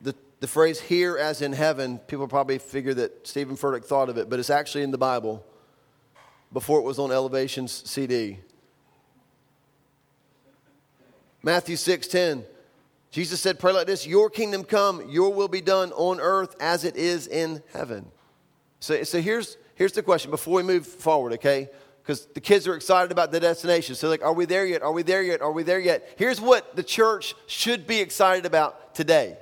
the 0.00 0.14
the 0.38 0.46
phrase 0.46 0.80
here 0.80 1.18
as 1.18 1.42
in 1.42 1.52
heaven, 1.52 1.98
people 1.98 2.28
probably 2.28 2.58
figure 2.58 2.94
that 2.94 3.26
Steven 3.26 3.56
Furtick 3.56 3.84
thought 3.84 4.08
of 4.08 4.16
it, 4.16 4.30
but 4.30 4.38
it's 4.38 4.48
actually 4.48 4.84
in 4.84 4.92
the 4.92 4.98
Bible 4.98 5.44
before 6.52 6.78
it 6.78 6.84
was 6.84 7.00
on 7.00 7.10
Elevation's 7.10 7.72
CD. 7.72 8.38
Matthew 11.42 11.74
6:10. 11.74 12.44
Jesus 13.10 13.40
said, 13.40 13.58
Pray 13.58 13.72
like 13.72 13.88
this, 13.88 14.06
your 14.06 14.30
kingdom 14.30 14.62
come, 14.62 15.10
your 15.10 15.34
will 15.34 15.48
be 15.48 15.62
done 15.62 15.90
on 15.94 16.20
earth 16.20 16.54
as 16.60 16.84
it 16.84 16.94
is 16.94 17.26
in 17.26 17.60
heaven. 17.72 18.08
So, 18.78 19.02
so 19.02 19.20
here's, 19.20 19.56
here's 19.74 19.94
the 19.94 20.02
question 20.04 20.30
before 20.30 20.54
we 20.54 20.62
move 20.62 20.86
forward, 20.86 21.32
okay? 21.32 21.70
Because 22.08 22.24
the 22.24 22.40
kids 22.40 22.66
are 22.66 22.74
excited 22.74 23.12
about 23.12 23.32
the 23.32 23.38
destination. 23.38 23.94
So, 23.94 24.08
like, 24.08 24.24
are 24.24 24.32
we 24.32 24.46
there 24.46 24.64
yet? 24.64 24.80
Are 24.80 24.92
we 24.92 25.02
there 25.02 25.22
yet? 25.22 25.42
Are 25.42 25.52
we 25.52 25.62
there 25.62 25.78
yet? 25.78 26.08
Here's 26.16 26.40
what 26.40 26.74
the 26.74 26.82
church 26.82 27.34
should 27.46 27.86
be 27.86 28.00
excited 28.00 28.46
about 28.46 28.94
today. 28.94 29.36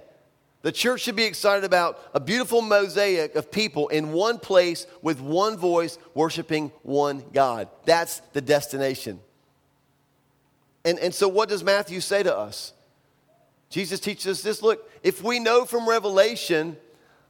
The 0.63 0.73
church 0.73 1.03
should 1.03 1.15
be 1.15 1.23
excited 1.23 1.63
about 1.63 2.01
a 2.13 2.19
beautiful 2.19 2.63
mosaic 2.63 3.37
of 3.37 3.53
people 3.53 3.87
in 3.87 4.11
one 4.11 4.41
place 4.41 4.89
with 5.01 5.21
one 5.21 5.57
voice 5.57 5.97
worshiping 6.13 6.73
one 6.83 7.23
God. 7.33 7.69
That's 7.85 8.19
the 8.33 8.41
destination. 8.41 9.21
And, 10.85 10.99
and 10.99 11.15
so, 11.15 11.29
what 11.29 11.49
does 11.49 11.63
Matthew 11.63 12.01
say 12.01 12.25
to 12.25 12.37
us? 12.37 12.73
Jesus 13.71 14.01
teaches 14.01 14.27
us 14.27 14.43
this 14.43 14.61
look, 14.61 14.91
if 15.05 15.23
we 15.23 15.39
know 15.39 15.67
from 15.67 15.89
Revelation 15.89 16.77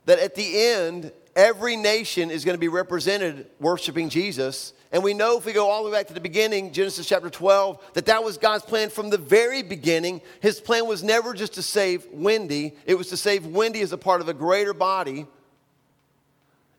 that 0.06 0.18
at 0.18 0.34
the 0.34 0.62
end, 0.62 1.12
every 1.36 1.76
nation 1.76 2.30
is 2.30 2.44
going 2.44 2.54
to 2.54 2.60
be 2.60 2.68
represented 2.68 3.46
worshiping 3.60 4.08
Jesus, 4.08 4.72
and 4.90 5.04
we 5.04 5.12
know 5.12 5.36
if 5.36 5.44
we 5.44 5.52
go 5.52 5.68
all 5.68 5.84
the 5.84 5.90
way 5.90 5.98
back 5.98 6.06
to 6.08 6.14
the 6.14 6.20
beginning, 6.20 6.72
Genesis 6.72 7.06
chapter 7.06 7.28
12, 7.28 7.92
that 7.92 8.06
that 8.06 8.24
was 8.24 8.38
God's 8.38 8.64
plan 8.64 8.88
from 8.88 9.10
the 9.10 9.18
very 9.18 9.62
beginning. 9.62 10.22
His 10.40 10.60
plan 10.60 10.86
was 10.86 11.04
never 11.04 11.34
just 11.34 11.54
to 11.54 11.62
save 11.62 12.06
Wendy, 12.10 12.72
it 12.86 12.94
was 12.94 13.08
to 13.08 13.16
save 13.16 13.46
Wendy 13.46 13.82
as 13.82 13.92
a 13.92 13.98
part 13.98 14.22
of 14.22 14.28
a 14.28 14.34
greater 14.34 14.72
body. 14.72 15.26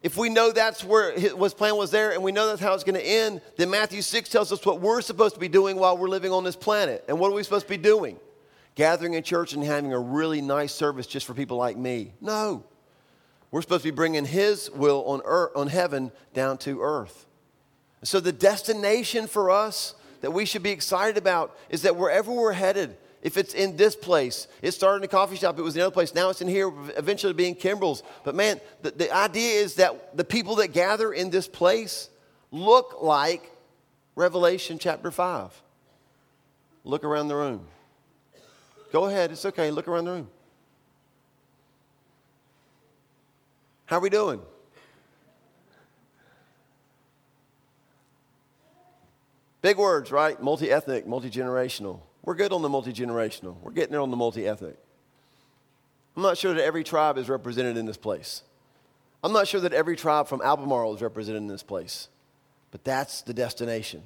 if 0.02 0.18
we 0.18 0.30
know 0.30 0.52
that's 0.52 0.84
where 0.84 1.18
his 1.18 1.54
plan 1.54 1.76
was 1.76 1.92
there 1.92 2.12
and 2.12 2.24
we 2.24 2.32
know 2.32 2.48
that's 2.48 2.62
how 2.62 2.74
it's 2.74 2.84
going 2.84 2.96
to 2.96 3.08
end, 3.08 3.42
then 3.58 3.70
Matthew 3.70 4.02
6 4.02 4.30
tells 4.30 4.52
us 4.52 4.66
what 4.66 4.82
we're 4.82 5.02
supposed 5.02 5.36
to 5.36 5.40
be 5.40 5.48
doing 5.48 5.78
while 5.78 5.98
we're 5.98 6.08
living 6.08 6.32
on 6.32 6.44
this 6.44 6.56
planet. 6.56 7.04
And 7.08 7.20
what 7.20 7.32
are 7.32 7.36
we 7.36 7.44
supposed 7.44 7.66
to 7.66 7.70
be 7.70 7.78
doing? 7.78 8.18
Gathering 8.76 9.16
in 9.16 9.24
church 9.24 9.54
and 9.54 9.64
having 9.64 9.94
a 9.94 10.00
really 10.00 10.42
nice 10.42 10.74
service 10.74 11.08
just 11.08 11.26
for 11.26 11.34
people 11.34 11.58
like 11.58 11.78
me? 11.78 12.14
No. 12.22 12.64
We're 13.52 13.62
supposed 13.62 13.84
to 13.84 13.92
be 13.92 13.96
bringing 13.96 14.26
his 14.26 14.70
will 14.72 15.04
on, 15.06 15.22
earth, 15.24 15.52
on 15.56 15.68
heaven 15.68 16.12
down 16.34 16.58
to 16.60 16.82
earth. 16.82 17.26
So 18.04 18.20
the 18.20 18.32
destination 18.32 19.28
for 19.28 19.50
us 19.50 19.96
that 20.22 20.32
we 20.32 20.46
should 20.46 20.64
be 20.64 20.72
excited 20.72 21.18
about 21.18 21.58
is 21.70 21.84
that 21.84 21.96
wherever 21.96 22.32
we're 22.32 22.54
headed, 22.54 22.98
if 23.22 23.38
it's 23.38 23.54
in 23.54 23.78
this 23.78 23.96
place, 23.96 24.48
it 24.62 24.72
started 24.72 24.98
in 24.98 25.04
a 25.06 25.08
coffee 25.08 25.36
shop, 25.36 25.58
it 25.58 25.62
was 25.62 25.76
in 25.76 25.82
another 25.82 25.94
place, 25.94 26.14
now 26.14 26.30
it's 26.30 26.42
in 26.42 26.48
here, 26.48 26.72
eventually 26.98 27.34
being 27.34 27.56
Kimbrell's. 27.56 28.04
But 28.24 28.36
man, 28.36 28.60
the, 28.82 28.92
the 28.92 29.12
idea 29.16 29.62
is 29.62 29.76
that 29.76 30.16
the 30.16 30.24
people 30.24 30.56
that 30.56 30.70
gather 30.70 31.12
in 31.12 31.30
this 31.30 31.48
place 31.48 32.10
look 32.52 33.02
like 33.02 33.52
Revelation 34.16 34.80
chapter 34.80 35.12
5. 35.12 35.62
Look 36.84 37.04
around 37.04 37.28
the 37.28 37.36
room. 37.36 37.68
Go 38.92 39.06
ahead, 39.06 39.32
it's 39.32 39.46
okay, 39.46 39.72
look 39.72 39.88
around 39.88 40.06
the 40.06 40.12
room. 40.12 40.30
How 43.88 43.98
are 43.98 44.02
we 44.02 44.10
doing? 44.10 44.42
Big 49.62 49.78
words, 49.78 50.12
right? 50.12 50.42
Multi 50.42 50.70
ethnic, 50.70 51.08
multi 51.08 51.30
generational. 51.30 52.02
We're 52.24 52.36
good 52.36 52.52
on 52.52 52.62
the 52.62 52.70
multi 52.70 52.94
generational. 52.94 53.56
We're 53.62 53.72
getting 53.72 53.92
there 53.92 54.02
on 54.02 54.12
the 54.12 54.18
multi 54.18 54.48
ethnic. 54.48 54.78
I'm 56.16 56.22
not 56.22 56.38
sure 56.38 56.54
that 56.54 56.64
every 56.64 56.84
tribe 56.84 57.18
is 57.18 57.30
represented 57.30 57.78
in 57.78 57.86
this 57.86 57.98
place. 57.98 58.44
I'm 59.24 59.32
not 59.32 59.48
sure 59.48 59.62
that 59.62 59.74
every 59.74 59.96
tribe 59.96 60.28
from 60.28 60.42
Albemarle 60.42 60.94
is 60.96 61.02
represented 61.02 61.42
in 61.42 61.48
this 61.48 61.64
place. 61.64 62.10
But 62.72 62.84
that's 62.84 63.22
the 63.22 63.34
destination. 63.34 64.04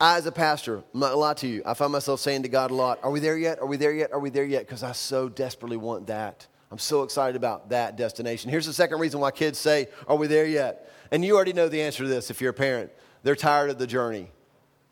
I, 0.00 0.18
as 0.18 0.26
a 0.26 0.32
pastor, 0.32 0.76
I'm 0.94 1.00
not 1.00 1.08
gonna 1.08 1.16
lie 1.16 1.34
to 1.34 1.48
you, 1.48 1.62
I 1.66 1.74
find 1.74 1.90
myself 1.90 2.20
saying 2.20 2.44
to 2.44 2.48
God 2.48 2.70
a 2.70 2.74
lot, 2.74 3.00
Are 3.02 3.10
we 3.10 3.18
there 3.18 3.36
yet? 3.36 3.58
Are 3.58 3.66
we 3.66 3.76
there 3.76 3.92
yet? 3.92 4.12
Are 4.12 4.20
we 4.20 4.30
there 4.30 4.44
yet? 4.44 4.66
Because 4.66 4.84
I 4.84 4.92
so 4.92 5.28
desperately 5.28 5.76
want 5.76 6.06
that. 6.06 6.46
I'm 6.70 6.78
so 6.78 7.02
excited 7.02 7.36
about 7.36 7.70
that 7.70 7.96
destination. 7.96 8.50
Here's 8.50 8.66
the 8.66 8.72
second 8.72 8.98
reason 8.98 9.20
why 9.20 9.30
kids 9.30 9.58
say, 9.58 9.88
Are 10.08 10.16
we 10.16 10.26
there 10.26 10.46
yet? 10.46 10.92
And 11.10 11.24
you 11.24 11.36
already 11.36 11.52
know 11.52 11.68
the 11.68 11.82
answer 11.82 12.02
to 12.02 12.08
this 12.08 12.30
if 12.30 12.40
you're 12.40 12.50
a 12.50 12.54
parent. 12.54 12.90
They're 13.22 13.36
tired 13.36 13.70
of 13.70 13.78
the 13.78 13.86
journey 13.86 14.30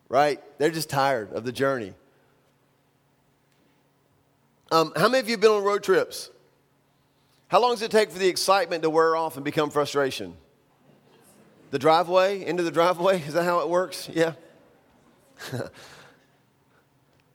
right? 0.09 0.41
They're 0.59 0.71
just 0.71 0.89
tired 0.89 1.33
of 1.33 1.45
the 1.45 1.53
journey. 1.53 1.93
Um, 4.71 4.93
how 4.97 5.09
many 5.09 5.21
of 5.21 5.29
you 5.29 5.33
have 5.33 5.41
been 5.41 5.51
on 5.51 5.65
road 5.65 5.83
trips? 5.83 6.31
How 7.49 7.61
long 7.61 7.73
does 7.73 7.83
it 7.83 7.91
take 7.91 8.11
for 8.11 8.19
the 8.19 8.29
excitement 8.29 8.83
to 8.83 8.91
wear 8.91 9.17
off 9.17 9.37
and 9.37 9.45
become 9.45 9.71
frustration? 9.71 10.37
The 11.71 11.79
driveway, 11.79 12.45
into 12.45 12.63
the 12.63 12.71
driveway? 12.71 13.23
Is 13.27 13.35
that 13.35 13.45
how 13.45 13.61
it 13.61 13.69
works? 13.69 14.09
Yeah. 14.13 14.35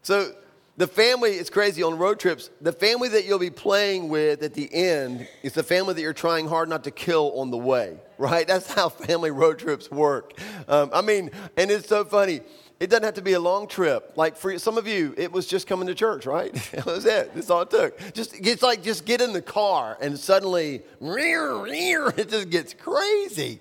so, 0.01 0.33
the 0.79 0.87
family, 0.87 1.31
it's 1.31 1.49
crazy 1.49 1.83
on 1.83 1.97
road 1.97 2.21
trips. 2.21 2.49
The 2.61 2.71
family 2.71 3.09
that 3.09 3.25
you'll 3.25 3.37
be 3.37 3.49
playing 3.49 4.07
with 4.07 4.41
at 4.43 4.53
the 4.53 4.73
end 4.73 5.27
is 5.43 5.51
the 5.51 5.61
family 5.61 5.93
that 5.93 6.01
you're 6.01 6.13
trying 6.13 6.47
hard 6.47 6.69
not 6.69 6.85
to 6.85 6.91
kill 6.91 7.37
on 7.37 7.51
the 7.51 7.57
way, 7.57 7.97
right? 8.17 8.47
That's 8.47 8.73
how 8.73 8.87
family 8.87 9.29
road 9.29 9.59
trips 9.59 9.91
work. 9.91 10.39
Um, 10.69 10.89
I 10.93 11.01
mean, 11.01 11.31
and 11.57 11.69
it's 11.69 11.89
so 11.89 12.05
funny. 12.05 12.39
It 12.79 12.89
doesn't 12.89 13.03
have 13.03 13.15
to 13.15 13.21
be 13.21 13.33
a 13.33 13.41
long 13.41 13.67
trip. 13.67 14.13
Like 14.15 14.37
for 14.37 14.57
some 14.57 14.77
of 14.77 14.87
you, 14.87 15.13
it 15.17 15.33
was 15.33 15.47
just 15.47 15.67
coming 15.67 15.85
to 15.87 15.93
church, 15.93 16.25
right? 16.25 16.53
that 16.71 16.85
was 16.85 17.05
it. 17.05 17.35
That's 17.35 17.49
all 17.49 17.63
it 17.63 17.71
took. 17.71 18.13
Just 18.13 18.35
it's 18.35 18.63
like 18.63 18.81
just 18.81 19.03
get 19.03 19.19
in 19.19 19.33
the 19.33 19.41
car 19.41 19.97
and 19.99 20.17
suddenly 20.17 20.83
it 21.01 22.29
just 22.29 22.49
gets 22.49 22.73
crazy. 22.73 23.59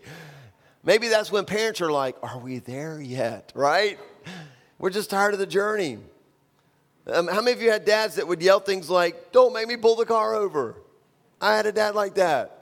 Maybe 0.84 1.08
that's 1.08 1.32
when 1.32 1.46
parents 1.46 1.80
are 1.80 1.90
like, 1.90 2.14
"Are 2.22 2.38
we 2.38 2.60
there 2.60 3.00
yet?" 3.00 3.50
Right? 3.56 3.98
We're 4.78 4.90
just 4.90 5.10
tired 5.10 5.34
of 5.34 5.40
the 5.40 5.46
journey. 5.46 5.98
Um, 7.08 7.26
how 7.26 7.40
many 7.40 7.52
of 7.52 7.62
you 7.62 7.70
had 7.70 7.84
dads 7.84 8.16
that 8.16 8.28
would 8.28 8.42
yell 8.42 8.60
things 8.60 8.90
like, 8.90 9.32
Don't 9.32 9.52
make 9.52 9.66
me 9.66 9.76
pull 9.76 9.96
the 9.96 10.06
car 10.06 10.34
over? 10.34 10.76
I 11.40 11.56
had 11.56 11.66
a 11.66 11.72
dad 11.72 11.94
like 11.94 12.14
that. 12.14 12.54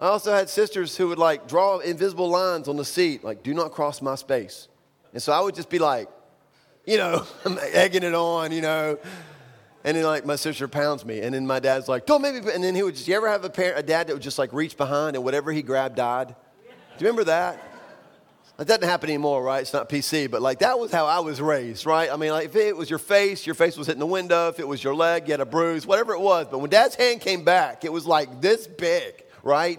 I 0.00 0.08
also 0.08 0.32
had 0.32 0.48
sisters 0.48 0.96
who 0.96 1.08
would 1.08 1.18
like 1.18 1.48
draw 1.48 1.78
invisible 1.78 2.28
lines 2.28 2.68
on 2.68 2.76
the 2.76 2.84
seat, 2.84 3.22
like, 3.22 3.42
Do 3.42 3.54
not 3.54 3.72
cross 3.72 4.02
my 4.02 4.14
space. 4.14 4.68
And 5.12 5.22
so 5.22 5.32
I 5.32 5.40
would 5.40 5.54
just 5.54 5.70
be 5.70 5.78
like, 5.78 6.08
you 6.86 6.98
know, 6.98 7.26
I'm 7.44 7.58
egging 7.72 8.02
it 8.02 8.14
on, 8.14 8.52
you 8.52 8.60
know. 8.60 8.98
And 9.84 9.96
then 9.96 10.04
like 10.04 10.26
my 10.26 10.36
sister 10.36 10.66
pounds 10.66 11.04
me, 11.04 11.20
and 11.20 11.32
then 11.32 11.46
my 11.46 11.60
dad's 11.60 11.86
like, 11.86 12.06
"Don't 12.06 12.20
make 12.20 12.44
me." 12.44 12.52
And 12.52 12.64
then 12.64 12.74
he 12.74 12.82
would 12.82 12.96
just. 12.96 13.06
You 13.06 13.14
ever 13.14 13.28
have 13.28 13.44
a 13.44 13.50
parent, 13.50 13.78
a 13.78 13.84
dad 13.84 14.08
that 14.08 14.14
would 14.14 14.22
just 14.22 14.36
like 14.36 14.52
reach 14.52 14.76
behind, 14.76 15.14
and 15.14 15.24
whatever 15.24 15.52
he 15.52 15.62
grabbed 15.62 15.94
died? 15.94 16.28
Do 16.28 16.34
you 17.04 17.06
remember 17.06 17.24
that? 17.24 17.65
That 18.56 18.66
doesn't 18.66 18.88
happen 18.88 19.10
anymore, 19.10 19.42
right? 19.42 19.60
It's 19.60 19.74
not 19.74 19.90
PC, 19.90 20.30
but 20.30 20.40
like 20.40 20.60
that 20.60 20.78
was 20.78 20.90
how 20.90 21.04
I 21.04 21.18
was 21.18 21.42
raised, 21.42 21.84
right? 21.84 22.10
I 22.10 22.16
mean, 22.16 22.30
like 22.30 22.46
if 22.46 22.56
it 22.56 22.74
was 22.74 22.88
your 22.88 22.98
face, 22.98 23.44
your 23.44 23.54
face 23.54 23.76
was 23.76 23.86
hitting 23.86 24.00
the 24.00 24.06
window. 24.06 24.48
If 24.48 24.58
it 24.58 24.66
was 24.66 24.82
your 24.82 24.94
leg, 24.94 25.28
you 25.28 25.32
had 25.32 25.40
a 25.40 25.46
bruise, 25.46 25.86
whatever 25.86 26.14
it 26.14 26.20
was. 26.20 26.46
But 26.50 26.60
when 26.60 26.70
dad's 26.70 26.94
hand 26.94 27.20
came 27.20 27.44
back, 27.44 27.84
it 27.84 27.92
was 27.92 28.06
like 28.06 28.40
this 28.40 28.66
big, 28.66 29.24
right? 29.42 29.78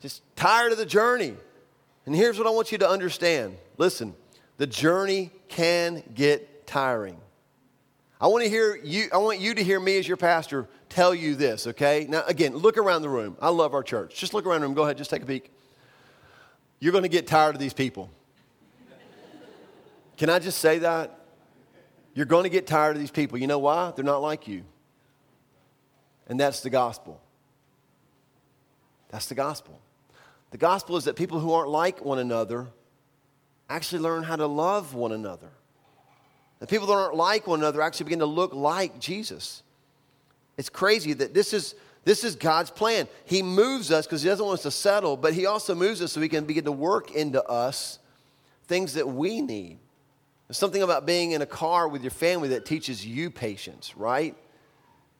Just 0.00 0.22
tired 0.34 0.72
of 0.72 0.78
the 0.78 0.86
journey. 0.86 1.34
And 2.06 2.14
here's 2.14 2.38
what 2.38 2.46
I 2.46 2.50
want 2.50 2.72
you 2.72 2.78
to 2.78 2.88
understand 2.88 3.58
listen, 3.76 4.14
the 4.56 4.66
journey 4.66 5.30
can 5.48 6.02
get 6.14 6.66
tiring. 6.66 7.18
I 8.18 8.28
want 8.28 8.44
to 8.44 8.48
hear 8.48 8.76
you, 8.76 9.08
I 9.12 9.18
want 9.18 9.40
you 9.40 9.54
to 9.54 9.62
hear 9.62 9.78
me 9.78 9.98
as 9.98 10.08
your 10.08 10.16
pastor 10.16 10.68
tell 10.88 11.14
you 11.14 11.34
this, 11.34 11.66
okay? 11.66 12.06
Now, 12.08 12.22
again, 12.26 12.56
look 12.56 12.78
around 12.78 13.02
the 13.02 13.08
room. 13.10 13.36
I 13.42 13.50
love 13.50 13.74
our 13.74 13.82
church. 13.82 14.16
Just 14.16 14.32
look 14.32 14.46
around 14.46 14.62
the 14.62 14.68
room. 14.68 14.74
Go 14.74 14.84
ahead, 14.84 14.96
just 14.96 15.10
take 15.10 15.22
a 15.22 15.26
peek. 15.26 15.53
You're 16.84 16.92
going 16.92 17.04
to 17.04 17.08
get 17.08 17.26
tired 17.26 17.54
of 17.54 17.62
these 17.62 17.72
people. 17.72 18.10
Can 20.18 20.28
I 20.28 20.38
just 20.38 20.58
say 20.58 20.80
that? 20.80 21.18
You're 22.12 22.26
going 22.26 22.42
to 22.42 22.50
get 22.50 22.66
tired 22.66 22.94
of 22.94 23.00
these 23.00 23.10
people. 23.10 23.38
You 23.38 23.46
know 23.46 23.58
why? 23.58 23.94
They're 23.96 24.04
not 24.04 24.20
like 24.20 24.46
you. 24.46 24.64
And 26.26 26.38
that's 26.38 26.60
the 26.60 26.68
gospel. 26.68 27.22
That's 29.08 29.28
the 29.28 29.34
gospel. 29.34 29.80
The 30.50 30.58
gospel 30.58 30.98
is 30.98 31.04
that 31.04 31.16
people 31.16 31.40
who 31.40 31.54
aren't 31.54 31.70
like 31.70 32.04
one 32.04 32.18
another 32.18 32.66
actually 33.70 34.02
learn 34.02 34.22
how 34.22 34.36
to 34.36 34.46
love 34.46 34.92
one 34.92 35.12
another. 35.12 35.48
The 36.58 36.66
people 36.66 36.86
that 36.88 36.92
aren't 36.92 37.16
like 37.16 37.46
one 37.46 37.60
another 37.60 37.80
actually 37.80 38.04
begin 38.04 38.18
to 38.18 38.26
look 38.26 38.52
like 38.52 39.00
Jesus. 39.00 39.62
It's 40.58 40.68
crazy 40.68 41.14
that 41.14 41.32
this 41.32 41.54
is 41.54 41.76
this 42.04 42.22
is 42.22 42.36
God's 42.36 42.70
plan. 42.70 43.08
He 43.24 43.42
moves 43.42 43.90
us 43.90 44.06
because 44.06 44.22
He 44.22 44.28
doesn't 44.28 44.44
want 44.44 44.58
us 44.58 44.62
to 44.64 44.70
settle, 44.70 45.16
but 45.16 45.34
He 45.34 45.46
also 45.46 45.74
moves 45.74 46.02
us 46.02 46.12
so 46.12 46.20
He 46.20 46.28
can 46.28 46.44
begin 46.44 46.64
to 46.64 46.72
work 46.72 47.12
into 47.12 47.42
us 47.44 47.98
things 48.66 48.94
that 48.94 49.08
we 49.08 49.40
need. 49.40 49.78
There's 50.46 50.58
something 50.58 50.82
about 50.82 51.06
being 51.06 51.32
in 51.32 51.40
a 51.40 51.46
car 51.46 51.88
with 51.88 52.02
your 52.02 52.10
family 52.10 52.48
that 52.50 52.66
teaches 52.66 53.04
you 53.04 53.30
patience, 53.30 53.96
right? 53.96 54.36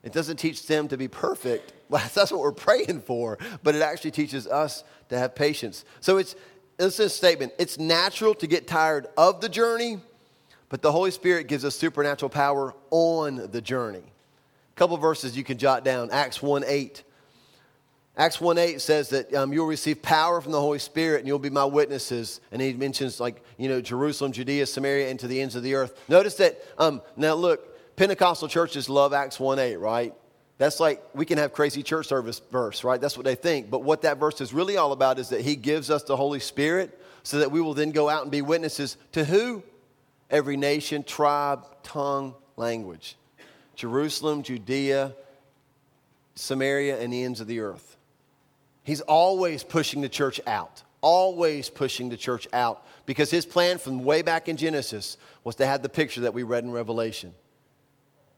It 0.03 0.13
doesn't 0.13 0.37
teach 0.37 0.67
them 0.67 0.87
to 0.89 0.97
be 0.97 1.07
perfect. 1.07 1.73
That's 1.89 2.31
what 2.31 2.41
we're 2.41 2.51
praying 2.51 3.01
for, 3.01 3.39
but 3.63 3.73
it 3.73 3.81
actually 3.81 4.11
teaches 4.11 4.45
us 4.45 4.83
to 5.09 5.17
have 5.17 5.33
patience. 5.33 5.85
So 5.99 6.17
it's 6.17 6.35
this 6.77 6.99
is 6.99 7.05
a 7.07 7.09
statement. 7.09 7.53
It's 7.57 7.79
natural 7.79 8.35
to 8.35 8.47
get 8.47 8.67
tired 8.67 9.07
of 9.17 9.41
the 9.41 9.49
journey, 9.49 9.99
but 10.69 10.81
the 10.81 10.91
Holy 10.91 11.11
Spirit 11.11 11.47
gives 11.47 11.65
us 11.65 11.75
supernatural 11.75 12.29
power 12.29 12.75
on 12.91 13.49
the 13.51 13.61
journey 13.61 14.03
couple 14.75 14.97
verses 14.97 15.35
you 15.35 15.43
can 15.43 15.57
jot 15.57 15.83
down. 15.83 16.09
Acts 16.11 16.41
1 16.41 16.63
8. 16.65 17.03
Acts 18.17 18.39
1 18.39 18.57
8 18.57 18.79
says 18.81 19.09
that 19.09 19.33
um, 19.33 19.51
you'll 19.51 19.65
receive 19.65 20.01
power 20.01 20.39
from 20.39 20.51
the 20.51 20.59
Holy 20.59 20.79
Spirit 20.79 21.19
and 21.19 21.27
you'll 21.27 21.39
be 21.39 21.49
my 21.49 21.65
witnesses. 21.65 22.39
And 22.51 22.61
he 22.61 22.73
mentions, 22.73 23.19
like, 23.19 23.43
you 23.57 23.67
know, 23.67 23.81
Jerusalem, 23.81 24.31
Judea, 24.31 24.65
Samaria, 24.65 25.09
and 25.09 25.19
to 25.19 25.27
the 25.27 25.41
ends 25.41 25.55
of 25.55 25.63
the 25.63 25.75
earth. 25.75 25.99
Notice 26.07 26.35
that, 26.35 26.61
um, 26.77 27.01
now 27.17 27.33
look, 27.33 27.95
Pentecostal 27.97 28.47
churches 28.47 28.89
love 28.89 29.13
Acts 29.13 29.39
1 29.39 29.59
8, 29.59 29.75
right? 29.77 30.13
That's 30.57 30.79
like 30.79 31.03
we 31.13 31.25
can 31.25 31.37
have 31.37 31.51
crazy 31.51 31.83
church 31.83 32.07
service 32.07 32.41
verse, 32.51 32.83
right? 32.83 32.99
That's 32.99 33.17
what 33.17 33.25
they 33.25 33.35
think. 33.35 33.69
But 33.69 33.83
what 33.83 34.03
that 34.03 34.17
verse 34.17 34.39
is 34.39 34.53
really 34.53 34.77
all 34.77 34.93
about 34.93 35.19
is 35.19 35.29
that 35.29 35.41
he 35.41 35.57
gives 35.57 35.89
us 35.89 36.03
the 36.03 36.15
Holy 36.15 36.39
Spirit 36.39 36.97
so 37.23 37.39
that 37.39 37.51
we 37.51 37.59
will 37.59 37.73
then 37.73 37.91
go 37.91 38.07
out 38.07 38.21
and 38.21 38.31
be 38.31 38.41
witnesses 38.41 38.95
to 39.11 39.25
who? 39.25 39.63
Every 40.29 40.55
nation, 40.55 41.03
tribe, 41.03 41.65
tongue, 41.83 42.35
language. 42.55 43.17
Jerusalem, 43.75 44.43
Judea, 44.43 45.13
Samaria, 46.35 46.99
and 46.99 47.11
the 47.11 47.23
ends 47.23 47.41
of 47.41 47.47
the 47.47 47.59
earth. 47.59 47.97
He's 48.83 49.01
always 49.01 49.63
pushing 49.63 50.01
the 50.01 50.09
church 50.09 50.39
out, 50.45 50.83
always 51.01 51.69
pushing 51.69 52.09
the 52.09 52.17
church 52.17 52.47
out, 52.53 52.85
because 53.05 53.31
his 53.31 53.45
plan 53.45 53.77
from 53.77 54.03
way 54.03 54.21
back 54.21 54.47
in 54.47 54.57
Genesis 54.57 55.17
was 55.43 55.55
to 55.55 55.65
have 55.65 55.81
the 55.81 55.89
picture 55.89 56.21
that 56.21 56.33
we 56.33 56.43
read 56.43 56.63
in 56.63 56.71
Revelation. 56.71 57.33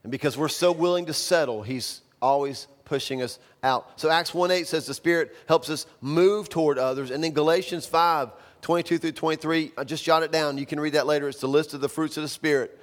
And 0.02 0.10
because 0.10 0.38
we're 0.38 0.48
so 0.48 0.72
willing 0.72 1.06
to 1.06 1.14
settle, 1.14 1.62
he's 1.62 2.00
always 2.22 2.66
pushing 2.84 3.20
us 3.20 3.38
out. 3.62 4.00
So 4.00 4.10
Acts 4.10 4.32
1 4.32 4.50
8 4.50 4.66
says 4.66 4.86
the 4.86 4.94
Spirit 4.94 5.36
helps 5.46 5.68
us 5.68 5.86
move 6.00 6.48
toward 6.48 6.78
others. 6.78 7.10
And 7.10 7.22
then 7.22 7.32
Galatians 7.32 7.86
5 7.86 8.30
22 8.60 8.98
through 8.98 9.12
23, 9.12 9.72
I 9.78 9.84
just 9.84 10.02
jot 10.02 10.24
it 10.24 10.32
down. 10.32 10.58
You 10.58 10.66
can 10.66 10.80
read 10.80 10.94
that 10.94 11.06
later. 11.06 11.28
It's 11.28 11.40
the 11.40 11.46
list 11.46 11.74
of 11.74 11.80
the 11.80 11.88
fruits 11.88 12.16
of 12.16 12.22
the 12.22 12.28
Spirit 12.28 12.76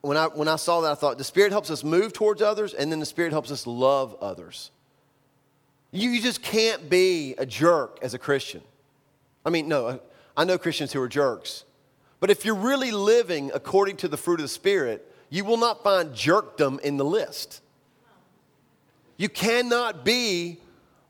when 0.00 0.16
I, 0.16 0.26
when 0.26 0.48
I 0.48 0.56
saw 0.56 0.80
that, 0.82 0.92
I 0.92 0.94
thought 0.94 1.18
the 1.18 1.24
Spirit 1.24 1.52
helps 1.52 1.70
us 1.70 1.84
move 1.84 2.12
towards 2.12 2.42
others, 2.42 2.74
and 2.74 2.90
then 2.90 3.00
the 3.00 3.06
Spirit 3.06 3.32
helps 3.32 3.50
us 3.50 3.66
love 3.66 4.16
others. 4.20 4.70
You, 5.92 6.10
you 6.10 6.20
just 6.20 6.42
can't 6.42 6.88
be 6.90 7.34
a 7.38 7.46
jerk 7.46 7.98
as 8.02 8.14
a 8.14 8.18
Christian. 8.18 8.62
I 9.44 9.50
mean, 9.50 9.68
no, 9.68 10.00
I 10.36 10.44
know 10.44 10.58
Christians 10.58 10.92
who 10.92 11.00
are 11.00 11.08
jerks. 11.08 11.64
But 12.20 12.30
if 12.30 12.44
you're 12.44 12.54
really 12.54 12.90
living 12.90 13.50
according 13.54 13.98
to 13.98 14.08
the 14.08 14.16
fruit 14.16 14.40
of 14.40 14.44
the 14.44 14.48
Spirit, 14.48 15.10
you 15.30 15.44
will 15.44 15.56
not 15.56 15.82
find 15.82 16.12
jerkdom 16.12 16.80
in 16.80 16.96
the 16.96 17.04
list. 17.04 17.60
You 19.16 19.28
cannot 19.28 20.04
be 20.04 20.60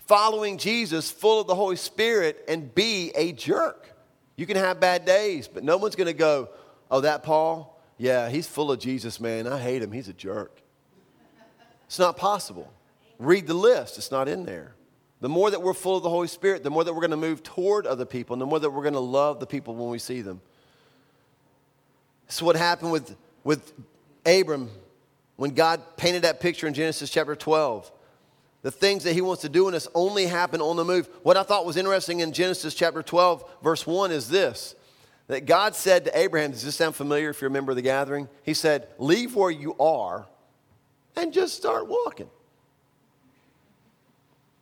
following 0.07 0.59
Jesus 0.59 1.11
full 1.11 1.41
of 1.41 1.47
the 1.47 1.55
Holy 1.55 1.77
Spirit 1.77 2.45
and 2.49 2.73
be 2.75 3.13
a 3.15 3.33
jerk. 3.33 3.93
You 4.37 4.47
can 4.47 4.57
have 4.57 4.79
bad 4.81 5.05
days, 5.05 5.49
but 5.49 5.65
no 5.65 5.77
one's 5.77 5.97
going 5.97 6.07
to 6.07 6.13
go, 6.13 6.51
oh, 6.91 7.01
that 7.01 7.23
Paul? 7.23 7.76
Yeah, 7.99 8.29
he's 8.29 8.47
full 8.47 8.71
of 8.71 8.79
Jesus, 8.79 9.21
man. 9.21 9.47
I 9.47 9.59
hate 9.59 9.83
him. 9.83 9.93
He's 9.93 10.09
a 10.09 10.13
jerk. 10.13 10.61
It's 11.87 11.99
not 11.99 12.17
possible. 12.17 12.73
Read 13.19 13.47
the 13.47 13.55
list, 13.55 13.97
it's 13.97 14.11
not 14.11 14.29
in 14.29 14.45
there. 14.45 14.75
The 15.21 15.29
more 15.29 15.51
that 15.51 15.63
we're 15.63 15.73
full 15.73 15.97
of 15.97 16.03
the 16.03 16.11
Holy 16.11 16.29
Spirit, 16.29 16.63
the 16.63 16.71
more 16.71 16.85
that 16.85 16.93
we're 16.93 17.01
going 17.01 17.11
to 17.11 17.17
move 17.17 17.43
toward 17.43 17.87
other 17.87 18.05
people, 18.05 18.35
and 18.35 18.43
the 18.43 18.47
more 18.47 18.59
that 18.59 18.69
we're 18.69 18.83
going 18.83 18.95
to 18.95 19.01
love 19.01 19.41
the 19.41 19.47
people 19.47 19.75
when 19.75 19.89
we 19.89 19.99
see 19.99 20.21
them. 20.21 20.43
This 22.27 22.37
is 22.37 22.43
what 22.43 22.57
happened 22.57 22.93
with, 22.93 23.17
with 23.43 23.73
Abram 24.27 24.69
when 25.37 25.53
God 25.53 25.81
painted 25.97 26.23
that 26.23 26.41
picture 26.41 26.67
in 26.67 26.75
Genesis 26.75 27.09
chapter 27.09 27.35
12. 27.35 27.91
The 28.63 28.71
things 28.71 29.05
that 29.05 29.13
he 29.13 29.21
wants 29.21 29.43
to 29.43 29.49
do 29.49 29.69
in 29.69 29.75
us 29.75 29.89
only 29.95 30.27
happen 30.27 30.61
on 30.61 30.77
the 30.77 30.85
move. 30.85 31.09
What 31.23 31.37
I 31.37 31.45
thought 31.45 31.65
was 31.65 31.77
interesting 31.77 32.21
in 32.21 32.33
Genesis 32.33 32.75
chapter 32.75 33.03
12, 33.03 33.45
verse 33.63 33.87
1 33.87 34.11
is 34.11 34.29
this 34.29 34.75
that 35.29 35.47
God 35.47 35.75
said 35.75 36.05
to 36.05 36.19
Abraham, 36.19 36.53
does 36.53 36.63
this 36.63 36.77
sound 36.77 36.95
familiar 36.95 37.31
if 37.31 37.41
you 37.41 37.47
remember 37.47 37.75
the 37.75 37.83
gathering? 37.83 38.29
He 38.43 38.55
said, 38.55 38.89
Leave 38.99 39.35
where 39.35 39.51
you 39.51 39.75
are 39.79 40.27
and 41.17 41.33
just 41.33 41.57
start 41.57 41.89
walking. 41.89 42.31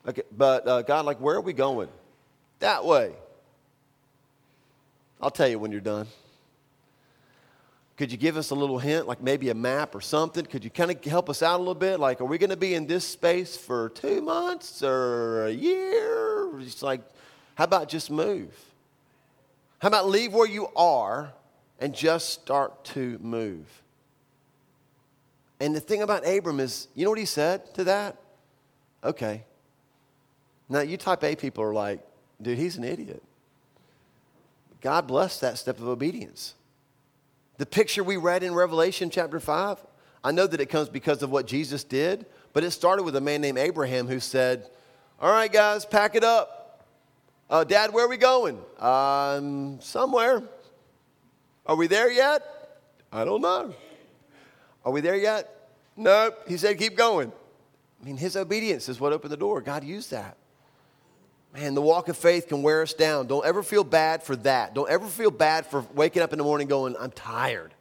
Okay, 0.07 0.23
but 0.37 0.67
uh, 0.67 0.83
God, 0.83 1.07
like, 1.07 1.21
where 1.21 1.37
are 1.37 1.41
we 1.41 1.53
going? 1.53 1.89
That 2.61 2.85
way. 2.85 3.13
I'll 5.21 5.31
tell 5.31 5.49
you 5.49 5.59
when 5.59 5.73
you're 5.73 5.81
done. 5.81 6.07
Could 7.97 8.11
you 8.11 8.19
give 8.19 8.37
us 8.37 8.51
a 8.51 8.55
little 8.55 8.79
hint, 8.79 9.07
like 9.07 9.23
maybe 9.23 9.51
a 9.51 9.55
map 9.55 9.95
or 9.95 10.01
something? 10.01 10.45
Could 10.45 10.65
you 10.65 10.71
kind 10.71 10.91
of 10.91 11.03
help 11.05 11.31
us 11.31 11.43
out 11.43 11.57
a 11.57 11.59
little 11.59 11.75
bit? 11.75 12.01
Like, 12.01 12.21
are 12.21 12.25
we 12.25 12.39
going 12.39 12.51
to 12.51 12.57
be 12.57 12.75
in 12.75 12.87
this 12.87 13.07
space 13.07 13.57
for 13.57 13.91
two 13.91 14.21
months 14.21 14.83
or 14.83 15.47
a 15.47 15.53
year? 15.53 16.51
It's 16.59 16.83
like, 16.83 17.01
how 17.55 17.65
about 17.65 17.89
just 17.89 18.11
move? 18.11 18.53
How 19.85 19.89
about 19.89 20.09
leave 20.09 20.33
where 20.33 20.49
you 20.49 20.69
are 20.75 21.35
and 21.79 21.95
just 21.95 22.31
start 22.31 22.87
to 22.87 23.19
move? 23.21 23.67
And 25.61 25.77
the 25.77 25.81
thing 25.81 26.01
about 26.01 26.27
Abram 26.27 26.59
is, 26.59 26.89
you 26.95 27.05
know 27.05 27.11
what 27.11 27.19
he 27.19 27.27
said 27.27 27.75
to 27.75 27.85
that? 27.85 28.17
Okay. 29.05 29.45
Now, 30.71 30.81
you 30.81 30.97
type 30.97 31.23
A 31.23 31.37
people 31.37 31.65
are 31.65 31.75
like, 31.75 32.01
dude, 32.41 32.57
he's 32.57 32.79
an 32.79 32.85
idiot. 32.85 33.23
God 34.81 35.07
bless 35.07 35.39
that 35.41 35.59
step 35.59 35.79
of 35.79 35.87
obedience. 35.87 36.55
The 37.59 37.67
picture 37.67 38.03
we 38.03 38.17
read 38.17 38.43
in 38.43 38.55
Revelation 38.55 39.11
chapter 39.11 39.39
5, 39.39 39.85
I 40.25 40.33
know 40.33 40.47
that 40.47 40.63
it 40.63 40.71
comes 40.71 40.89
because 40.89 41.23
of 41.23 41.31
what 41.31 41.47
Jesus 41.47 41.85
did, 41.85 42.25
but 42.55 42.65
it 42.65 42.71
started 42.71 43.03
with 43.03 43.17
a 43.17 43.21
man 43.21 43.43
named 43.43 43.59
Abraham 43.59 44.07
who 44.07 44.19
said, 44.19 44.67
All 45.21 45.31
right, 45.31 45.53
guys, 45.53 45.85
pack 45.85 46.15
it 46.15 46.25
up. 46.25 46.54
Uh, 47.49 47.65
Dad, 47.65 47.93
where 47.93 48.07
are 48.07 48.09
we 48.09 48.17
going? 48.17 48.59
Um, 48.79 49.79
somewhere. 49.81 50.43
Are 51.67 51.77
we 51.77 51.87
there 51.87 52.11
yet? 52.11 52.43
I 53.13 53.25
don't 53.25 53.41
know. 53.41 53.75
Are 54.85 54.93
we 54.93 55.01
there 55.01 55.17
yet? 55.17 55.71
Nope. 55.97 56.49
He 56.49 56.57
said, 56.57 56.79
Keep 56.79 56.97
going. 56.97 57.33
I 58.01 58.05
mean, 58.05 58.17
his 58.17 58.37
obedience 58.37 58.89
is 58.89 59.01
what 59.01 59.13
opened 59.13 59.33
the 59.33 59.37
door. 59.37 59.61
God 59.61 59.85
used 59.85 60.11
that. 60.11 60.37
Man, 61.55 61.75
the 61.75 61.81
walk 61.81 62.09
of 62.09 62.17
faith 62.17 62.49
can 62.49 62.63
wear 62.63 62.83
us 62.83 62.93
down. 62.93 63.29
Don't 63.29 63.47
ever 63.47 63.63
feel 63.63 63.85
bad 63.85 64.23
for 64.23 64.35
that. 64.37 64.75
Don't 64.75 64.91
ever 64.91 65.07
feel 65.07 65.31
bad 65.31 65.67
for 65.67 65.87
waking 65.95 66.21
up 66.21 66.33
in 66.33 66.39
the 66.39 66.45
morning 66.45 66.67
going, 66.67 66.97
I'm 66.99 67.13
tired. 67.13 67.73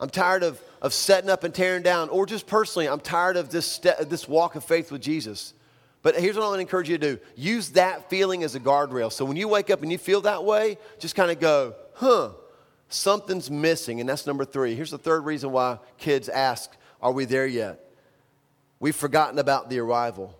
I'm 0.00 0.08
tired 0.08 0.42
of, 0.42 0.60
of 0.80 0.94
setting 0.94 1.28
up 1.28 1.44
and 1.44 1.54
tearing 1.54 1.82
down. 1.82 2.08
Or 2.08 2.24
just 2.24 2.46
personally, 2.46 2.88
I'm 2.88 3.00
tired 3.00 3.36
of 3.36 3.50
this, 3.50 3.78
this 3.78 4.26
walk 4.26 4.56
of 4.56 4.64
faith 4.64 4.90
with 4.90 5.02
Jesus. 5.02 5.52
But 6.06 6.14
here's 6.20 6.36
what 6.36 6.44
I 6.44 6.46
want 6.46 6.58
to 6.58 6.60
encourage 6.60 6.88
you 6.88 6.98
to 6.98 7.16
do 7.16 7.20
use 7.34 7.70
that 7.70 8.08
feeling 8.08 8.44
as 8.44 8.54
a 8.54 8.60
guardrail. 8.60 9.10
So 9.10 9.24
when 9.24 9.36
you 9.36 9.48
wake 9.48 9.70
up 9.70 9.82
and 9.82 9.90
you 9.90 9.98
feel 9.98 10.20
that 10.20 10.44
way, 10.44 10.78
just 11.00 11.16
kind 11.16 11.32
of 11.32 11.40
go, 11.40 11.74
huh, 11.94 12.30
something's 12.88 13.50
missing. 13.50 13.98
And 13.98 14.08
that's 14.08 14.24
number 14.24 14.44
three. 14.44 14.76
Here's 14.76 14.92
the 14.92 14.98
third 14.98 15.24
reason 15.24 15.50
why 15.50 15.80
kids 15.98 16.28
ask, 16.28 16.70
Are 17.02 17.10
we 17.10 17.24
there 17.24 17.44
yet? 17.44 17.80
We've 18.78 18.94
forgotten 18.94 19.40
about 19.40 19.68
the 19.68 19.80
arrival 19.80 20.38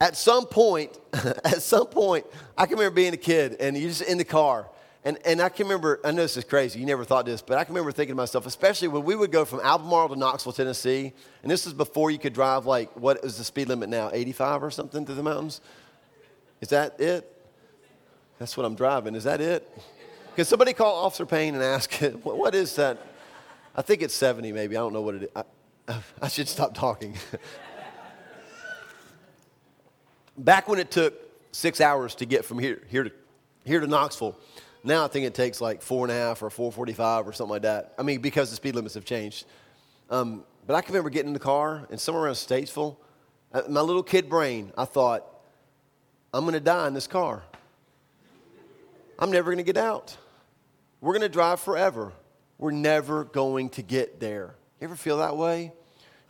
at 0.00 0.16
some 0.16 0.46
point, 0.46 0.98
at 1.12 1.60
some 1.60 1.88
point, 1.88 2.24
I 2.56 2.64
can 2.64 2.78
remember 2.78 2.96
being 2.96 3.12
a 3.12 3.18
kid 3.18 3.56
and 3.60 3.76
you're 3.76 3.90
just 3.90 4.00
in 4.00 4.16
the 4.16 4.24
car. 4.24 4.66
And, 5.04 5.18
and 5.24 5.40
I 5.40 5.48
can 5.48 5.66
remember, 5.66 5.98
I 6.04 6.10
know 6.10 6.22
this 6.22 6.36
is 6.36 6.44
crazy, 6.44 6.78
you 6.78 6.84
never 6.84 7.04
thought 7.04 7.24
this, 7.24 7.40
but 7.40 7.56
I 7.56 7.64
can 7.64 7.74
remember 7.74 7.90
thinking 7.90 8.12
to 8.12 8.16
myself, 8.16 8.44
especially 8.44 8.88
when 8.88 9.02
we 9.02 9.14
would 9.14 9.32
go 9.32 9.46
from 9.46 9.60
Albemarle 9.60 10.10
to 10.10 10.16
Knoxville, 10.16 10.52
Tennessee, 10.52 11.14
and 11.42 11.50
this 11.50 11.66
is 11.66 11.72
before 11.72 12.10
you 12.10 12.18
could 12.18 12.34
drive 12.34 12.66
like, 12.66 12.94
what 12.96 13.24
is 13.24 13.38
the 13.38 13.44
speed 13.44 13.68
limit 13.68 13.88
now, 13.88 14.10
85 14.12 14.62
or 14.62 14.70
something 14.70 15.06
through 15.06 15.14
the 15.14 15.22
mountains? 15.22 15.62
Is 16.60 16.68
that 16.68 17.00
it? 17.00 17.34
That's 18.38 18.56
what 18.56 18.66
I'm 18.66 18.74
driving. 18.74 19.14
Is 19.14 19.24
that 19.24 19.40
it? 19.40 19.66
Can 20.36 20.44
somebody 20.44 20.74
call 20.74 21.04
Officer 21.04 21.24
Payne 21.24 21.54
and 21.54 21.62
ask, 21.62 21.92
what 22.22 22.54
is 22.54 22.76
that? 22.76 22.98
I 23.74 23.82
think 23.82 24.02
it's 24.02 24.14
70 24.14 24.52
maybe. 24.52 24.76
I 24.76 24.80
don't 24.80 24.92
know 24.92 25.02
what 25.02 25.14
it 25.14 25.22
is. 25.22 25.28
I, 25.34 25.44
I 26.20 26.28
should 26.28 26.48
stop 26.48 26.74
talking. 26.74 27.14
back 30.36 30.68
when 30.68 30.78
it 30.78 30.90
took 30.90 31.14
six 31.52 31.80
hours 31.80 32.14
to 32.16 32.26
get 32.26 32.44
from 32.44 32.58
here, 32.58 32.82
here, 32.88 33.04
to, 33.04 33.12
here 33.64 33.80
to 33.80 33.86
Knoxville, 33.86 34.36
now 34.82 35.04
I 35.04 35.08
think 35.08 35.26
it 35.26 35.34
takes 35.34 35.60
like 35.60 35.82
four 35.82 36.04
and 36.04 36.12
a 36.12 36.14
half 36.14 36.42
or 36.42 36.50
445 36.50 37.28
or 37.28 37.32
something 37.32 37.50
like 37.50 37.62
that. 37.62 37.94
I 37.98 38.02
mean, 38.02 38.20
because 38.20 38.50
the 38.50 38.56
speed 38.56 38.74
limits 38.74 38.94
have 38.94 39.04
changed. 39.04 39.46
Um, 40.08 40.44
but 40.66 40.74
I 40.74 40.80
can 40.80 40.92
remember 40.92 41.10
getting 41.10 41.28
in 41.28 41.34
the 41.34 41.38
car 41.38 41.86
and 41.90 42.00
somewhere 42.00 42.24
around 42.24 42.34
Statesville, 42.34 42.96
uh, 43.52 43.62
my 43.68 43.80
little 43.80 44.02
kid 44.02 44.28
brain, 44.28 44.72
I 44.76 44.84
thought, 44.84 45.26
I'm 46.32 46.44
going 46.44 46.54
to 46.54 46.60
die 46.60 46.86
in 46.86 46.94
this 46.94 47.06
car. 47.06 47.42
I'm 49.18 49.30
never 49.30 49.50
going 49.50 49.58
to 49.58 49.64
get 49.64 49.76
out. 49.76 50.16
We're 51.00 51.12
going 51.12 51.22
to 51.22 51.28
drive 51.28 51.60
forever. 51.60 52.12
We're 52.58 52.70
never 52.70 53.24
going 53.24 53.70
to 53.70 53.82
get 53.82 54.20
there. 54.20 54.54
You 54.80 54.86
ever 54.86 54.96
feel 54.96 55.18
that 55.18 55.36
way? 55.36 55.72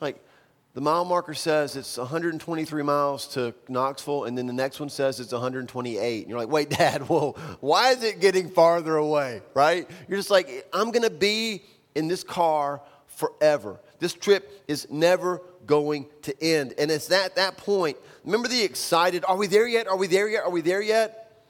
Like, 0.01 0.25
the 0.73 0.81
mile 0.81 1.05
marker 1.05 1.35
says 1.35 1.75
it's 1.75 1.99
123 1.99 2.83
miles 2.83 3.27
to 3.29 3.53
Knoxville, 3.69 4.25
and 4.25 4.39
then 4.39 4.47
the 4.47 4.53
next 4.53 4.79
one 4.79 4.89
says 4.89 5.19
it's 5.19 5.33
128. 5.33 6.21
And 6.21 6.31
you're 6.31 6.39
like, 6.39 6.49
wait, 6.49 6.71
Dad, 6.79 7.09
whoa, 7.09 7.33
why 7.61 7.91
is 7.91 8.03
it 8.05 8.21
getting 8.21 8.49
farther 8.49 8.97
away, 8.97 9.43
right? 9.55 9.89
You're 10.09 10.19
just 10.19 10.31
like, 10.31 10.69
I'm 10.73 10.93
going 10.93 11.03
to 11.03 11.11
be 11.11 11.65
in 11.95 12.07
this 12.07 12.23
car 12.23 12.81
forever. 13.09 13.81
This 13.99 14.13
trip 14.13 14.65
is 14.69 14.89
never 14.91 15.43
going 15.67 16.07
to 16.23 16.43
end. 16.43 16.75
And 16.79 16.91
it's 16.91 17.11
at 17.11 17.37
that 17.37 17.57
point, 17.57 17.97
remember 18.25 18.49
the 18.49 18.63
excited, 18.63 19.25
are 19.27 19.37
we 19.37 19.49
there 19.49 19.67
yet? 19.67 19.89
Are 19.89 19.97
we 19.97 20.07
there 20.07 20.29
yet? 20.29 20.45
Are 20.45 20.51
we 20.51 20.61
there 20.61 20.81
yet? 20.81 21.45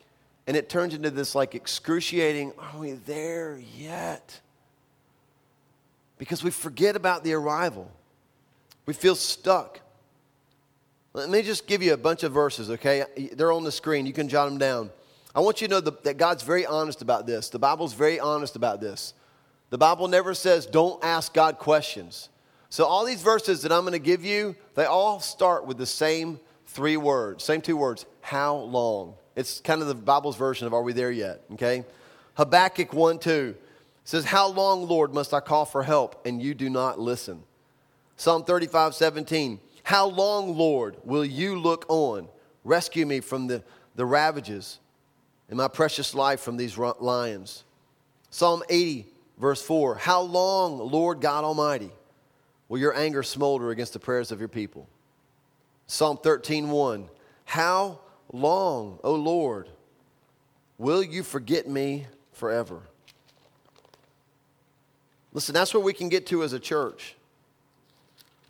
And 0.46 0.56
it 0.56 0.68
turns 0.70 0.94
into 0.94 1.11
this 1.11 1.35
like 1.35 1.54
excruciating, 1.54 2.52
are 2.59 2.78
we 2.78 2.92
there 2.92 3.61
yet? 3.76 4.40
Because 6.16 6.42
we 6.42 6.50
forget 6.50 6.96
about 6.96 7.22
the 7.22 7.35
arrival. 7.35 7.90
We 8.86 8.94
feel 8.94 9.14
stuck. 9.14 9.80
Let 11.12 11.28
me 11.28 11.42
just 11.42 11.66
give 11.66 11.82
you 11.82 11.92
a 11.92 11.96
bunch 11.96 12.22
of 12.22 12.32
verses, 12.32 12.70
okay? 12.70 13.04
They're 13.32 13.52
on 13.52 13.64
the 13.64 13.72
screen. 13.72 14.06
You 14.06 14.12
can 14.12 14.28
jot 14.28 14.48
them 14.48 14.58
down. 14.58 14.90
I 15.34 15.40
want 15.40 15.60
you 15.60 15.68
to 15.68 15.74
know 15.74 15.80
that 15.80 16.16
God's 16.16 16.42
very 16.42 16.66
honest 16.66 17.02
about 17.02 17.26
this. 17.26 17.48
The 17.48 17.58
Bible's 17.58 17.94
very 17.94 18.18
honest 18.18 18.56
about 18.56 18.80
this. 18.80 19.14
The 19.70 19.78
Bible 19.78 20.08
never 20.08 20.34
says, 20.34 20.66
don't 20.66 21.02
ask 21.04 21.32
God 21.32 21.58
questions. 21.58 22.28
So, 22.68 22.84
all 22.84 23.04
these 23.04 23.22
verses 23.22 23.62
that 23.62 23.72
I'm 23.72 23.80
going 23.80 23.92
to 23.92 23.98
give 23.98 24.24
you, 24.24 24.54
they 24.74 24.84
all 24.84 25.18
start 25.18 25.66
with 25.66 25.78
the 25.78 25.86
same 25.86 26.38
three 26.66 26.96
words, 26.96 27.42
same 27.42 27.60
two 27.60 27.76
words 27.76 28.06
how 28.20 28.56
long? 28.56 29.14
It's 29.34 29.60
kind 29.60 29.80
of 29.82 29.88
the 29.88 29.94
Bible's 29.94 30.36
version 30.36 30.66
of 30.66 30.74
are 30.74 30.82
we 30.82 30.92
there 30.92 31.10
yet? 31.10 31.42
Okay? 31.54 31.84
Habakkuk 32.34 32.92
1 32.92 33.18
2 33.18 33.56
says, 34.04 34.24
How 34.24 34.48
long, 34.48 34.86
Lord, 34.86 35.12
must 35.12 35.34
I 35.34 35.40
call 35.40 35.64
for 35.64 35.82
help 35.82 36.26
and 36.26 36.40
you 36.40 36.54
do 36.54 36.70
not 36.70 36.98
listen? 36.98 37.42
Psalm 38.20 38.44
35, 38.44 38.94
17. 38.94 39.59
How 39.83 40.06
long, 40.06 40.54
Lord, 40.54 40.98
will 41.04 41.24
you 41.24 41.59
look 41.59 41.87
on? 41.88 42.28
Rescue 42.64 43.06
me 43.06 43.20
from 43.20 43.46
the, 43.46 43.64
the 43.94 44.04
ravages 44.04 44.78
and 45.48 45.56
my 45.56 45.68
precious 45.68 46.14
life 46.14 46.40
from 46.40 46.59
these 46.59 46.76
lions. 46.76 47.64
Psalm 48.28 48.62
80, 48.68 49.06
verse 49.38 49.62
4. 49.62 49.94
How 49.94 50.20
long, 50.20 50.76
Lord 50.76 51.22
God 51.22 51.44
Almighty, 51.44 51.90
will 52.68 52.76
your 52.76 52.94
anger 52.94 53.22
smolder 53.22 53.70
against 53.70 53.94
the 53.94 53.98
prayers 53.98 54.30
of 54.30 54.38
your 54.38 54.50
people? 54.50 54.87
Psalm 55.87 56.18
13, 56.22 56.68
1. 56.68 57.09
How 57.46 58.00
long, 58.35 58.98
O 59.02 59.14
Lord, 59.14 59.70
will 60.76 61.02
you 61.02 61.22
forget 61.22 61.66
me 61.66 62.06
forever? 62.35 62.83
Listen, 65.33 65.54
that's 65.54 65.72
where 65.72 65.83
we 65.83 65.94
can 65.94 66.11
get 66.11 66.26
to 66.26 66.42
as 66.42 66.52
a 66.52 66.61
church 66.61 67.16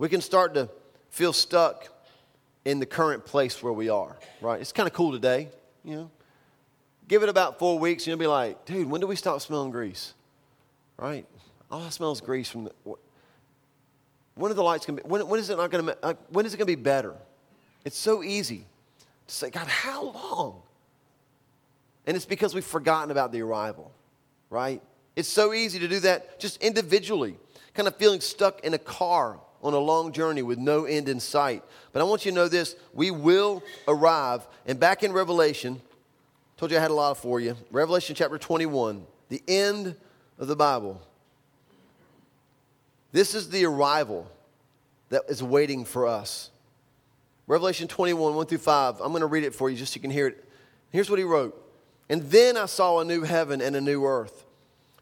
we 0.00 0.08
can 0.08 0.22
start 0.22 0.54
to 0.54 0.68
feel 1.10 1.32
stuck 1.32 1.86
in 2.64 2.80
the 2.80 2.86
current 2.86 3.26
place 3.26 3.62
where 3.62 3.72
we 3.72 3.90
are, 3.90 4.18
right? 4.40 4.58
It's 4.58 4.72
kind 4.72 4.86
of 4.86 4.94
cool 4.94 5.12
today, 5.12 5.50
you 5.84 5.94
know. 5.94 6.10
Give 7.06 7.22
it 7.22 7.28
about 7.28 7.58
four 7.58 7.78
weeks, 7.78 8.04
and 8.04 8.08
you'll 8.08 8.18
be 8.18 8.26
like, 8.26 8.64
dude, 8.64 8.88
when 8.88 9.02
do 9.02 9.06
we 9.06 9.14
stop 9.14 9.40
smelling 9.42 9.70
grease? 9.70 10.14
Right? 10.96 11.26
All 11.70 11.82
I 11.82 11.90
smell 11.90 12.12
is 12.12 12.20
grease 12.22 12.48
from 12.48 12.64
the. 12.64 12.72
When 14.36 14.50
are 14.50 14.54
the 14.54 14.62
lights 14.62 14.86
going 14.86 14.96
to 14.96 15.02
be? 15.02 15.08
When, 15.08 15.28
when 15.28 15.38
is 15.38 15.50
it 15.50 15.58
not 15.58 15.70
going 15.70 15.84
to? 15.84 15.96
Uh, 16.02 16.14
when 16.30 16.46
is 16.46 16.54
it 16.54 16.56
going 16.56 16.66
to 16.66 16.76
be 16.76 16.82
better? 16.82 17.14
It's 17.84 17.98
so 17.98 18.22
easy 18.22 18.64
to 19.26 19.34
say, 19.34 19.50
God, 19.50 19.66
how 19.66 20.04
long? 20.04 20.62
And 22.06 22.16
it's 22.16 22.26
because 22.26 22.54
we've 22.54 22.64
forgotten 22.64 23.10
about 23.10 23.32
the 23.32 23.42
arrival, 23.42 23.92
right? 24.48 24.80
It's 25.14 25.28
so 25.28 25.52
easy 25.52 25.78
to 25.78 25.88
do 25.88 26.00
that 26.00 26.40
just 26.40 26.62
individually, 26.62 27.36
kind 27.74 27.86
of 27.86 27.96
feeling 27.96 28.22
stuck 28.22 28.60
in 28.64 28.72
a 28.72 28.78
car 28.78 29.40
on 29.62 29.75
a 29.75 29.79
long 29.79 30.12
journey 30.12 30.42
with 30.42 30.59
no 30.59 30.85
end 30.85 31.09
in 31.09 31.20
sight. 31.20 31.62
But 31.92 32.01
I 32.01 32.05
want 32.05 32.25
you 32.25 32.33
to 32.33 32.35
know 32.35 32.49
this 32.49 32.77
we 32.92 33.11
will 33.11 33.62
arrive. 33.87 34.46
And 34.66 34.81
back 34.81 35.03
in 35.03 35.12
Revelation, 35.12 35.81
told 36.57 36.70
you 36.70 36.79
I 36.79 36.81
had 36.81 36.90
a 36.90 36.94
lot 36.94 37.16
for 37.16 37.40
you. 37.40 37.57
Revelation 37.70 38.14
chapter 38.14 38.38
21, 38.38 39.05
the 39.29 39.42
end 39.46 39.96
of 40.38 40.49
the 40.49 40.57
Bible. 40.57 41.01
This 43.12 43.35
is 43.35 43.51
the 43.51 43.64
arrival 43.64 44.31
that 45.09 45.23
is 45.29 45.42
waiting 45.42 45.85
for 45.85 46.07
us. 46.07 46.51
Revelation 47.46 47.88
21, 47.88 48.35
1 48.35 48.46
through 48.46 48.59
5. 48.59 49.01
I'm 49.01 49.09
going 49.11 49.20
to 49.20 49.27
read 49.27 49.42
it 49.42 49.55
for 49.55 49.68
you 49.68 49.77
just 49.77 49.92
so 49.92 49.96
you 49.96 50.01
can 50.01 50.11
hear 50.11 50.29
it. 50.29 50.44
Here's 50.90 51.11
what 51.11 51.18
he 51.18 51.25
wrote 51.25 51.61
And 52.09 52.23
then 52.31 52.57
I 52.57 52.66
saw 52.66 53.01
a 53.01 53.05
new 53.05 53.23
heaven 53.23 53.61
and 53.61 53.75
a 53.75 53.81
new 53.81 54.05
earth. 54.05 54.44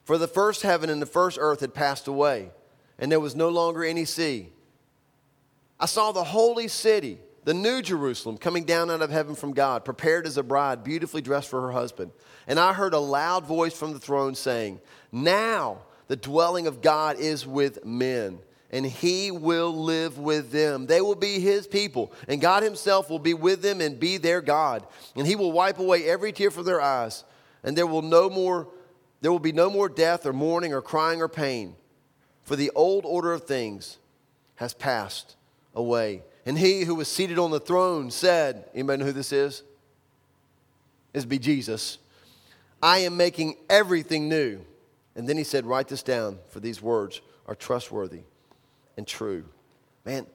For 0.04 0.16
the 0.16 0.28
first 0.28 0.62
heaven 0.62 0.88
and 0.88 1.02
the 1.02 1.06
first 1.06 1.36
earth 1.38 1.60
had 1.60 1.74
passed 1.74 2.08
away, 2.08 2.50
and 2.98 3.10
there 3.10 3.20
was 3.20 3.36
no 3.36 3.48
longer 3.48 3.84
any 3.84 4.04
sea. 4.04 4.48
I 5.80 5.86
saw 5.86 6.12
the 6.12 6.24
holy 6.24 6.68
city, 6.68 7.18
the 7.44 7.54
new 7.54 7.82
Jerusalem, 7.82 8.36
coming 8.36 8.64
down 8.64 8.90
out 8.90 9.02
of 9.02 9.10
heaven 9.10 9.34
from 9.34 9.52
God, 9.52 9.84
prepared 9.84 10.26
as 10.26 10.36
a 10.36 10.42
bride, 10.42 10.82
beautifully 10.82 11.22
dressed 11.22 11.48
for 11.48 11.62
her 11.62 11.72
husband. 11.72 12.10
And 12.46 12.58
I 12.58 12.72
heard 12.72 12.94
a 12.94 12.98
loud 12.98 13.46
voice 13.46 13.74
from 13.74 13.92
the 13.92 14.00
throne 14.00 14.34
saying, 14.34 14.80
Now 15.12 15.78
the 16.08 16.16
dwelling 16.16 16.66
of 16.66 16.82
God 16.82 17.18
is 17.18 17.46
with 17.46 17.84
men 17.84 18.40
and 18.70 18.84
he 18.84 19.30
will 19.30 19.74
live 19.74 20.18
with 20.18 20.50
them. 20.50 20.86
They 20.86 21.00
will 21.00 21.14
be 21.14 21.40
his 21.40 21.66
people, 21.66 22.12
and 22.26 22.40
God 22.40 22.62
himself 22.62 23.08
will 23.08 23.18
be 23.18 23.34
with 23.34 23.62
them 23.62 23.80
and 23.80 23.98
be 23.98 24.18
their 24.18 24.40
God. 24.40 24.86
And 25.16 25.26
he 25.26 25.36
will 25.36 25.52
wipe 25.52 25.78
away 25.78 26.04
every 26.04 26.32
tear 26.32 26.50
from 26.50 26.64
their 26.64 26.80
eyes, 26.80 27.24
and 27.62 27.76
there 27.76 27.86
will 27.86 28.02
no 28.02 28.28
more 28.28 28.68
there 29.20 29.32
will 29.32 29.40
be 29.40 29.52
no 29.52 29.68
more 29.68 29.88
death 29.88 30.26
or 30.26 30.32
mourning 30.32 30.72
or 30.72 30.80
crying 30.80 31.20
or 31.20 31.28
pain, 31.28 31.74
for 32.48 32.56
the 32.56 32.70
old 32.74 33.04
order 33.04 33.34
of 33.34 33.44
things 33.44 33.98
has 34.54 34.72
passed 34.72 35.36
away. 35.74 36.22
And 36.46 36.58
he 36.58 36.84
who 36.84 36.94
was 36.94 37.06
seated 37.06 37.38
on 37.38 37.50
the 37.50 37.60
throne 37.60 38.10
said, 38.10 38.64
anybody 38.72 39.00
know 39.00 39.04
who 39.04 39.12
this 39.12 39.34
is? 39.34 39.62
This 41.12 41.26
be 41.26 41.38
Jesus. 41.38 41.98
I 42.82 43.00
am 43.00 43.18
making 43.18 43.56
everything 43.68 44.30
new. 44.30 44.60
And 45.14 45.28
then 45.28 45.36
he 45.36 45.44
said, 45.44 45.66
Write 45.66 45.88
this 45.88 46.02
down, 46.02 46.38
for 46.48 46.60
these 46.60 46.80
words 46.80 47.20
are 47.46 47.54
trustworthy 47.54 48.22
and 48.96 49.06
true. 49.06 49.44
Man, 50.06 50.26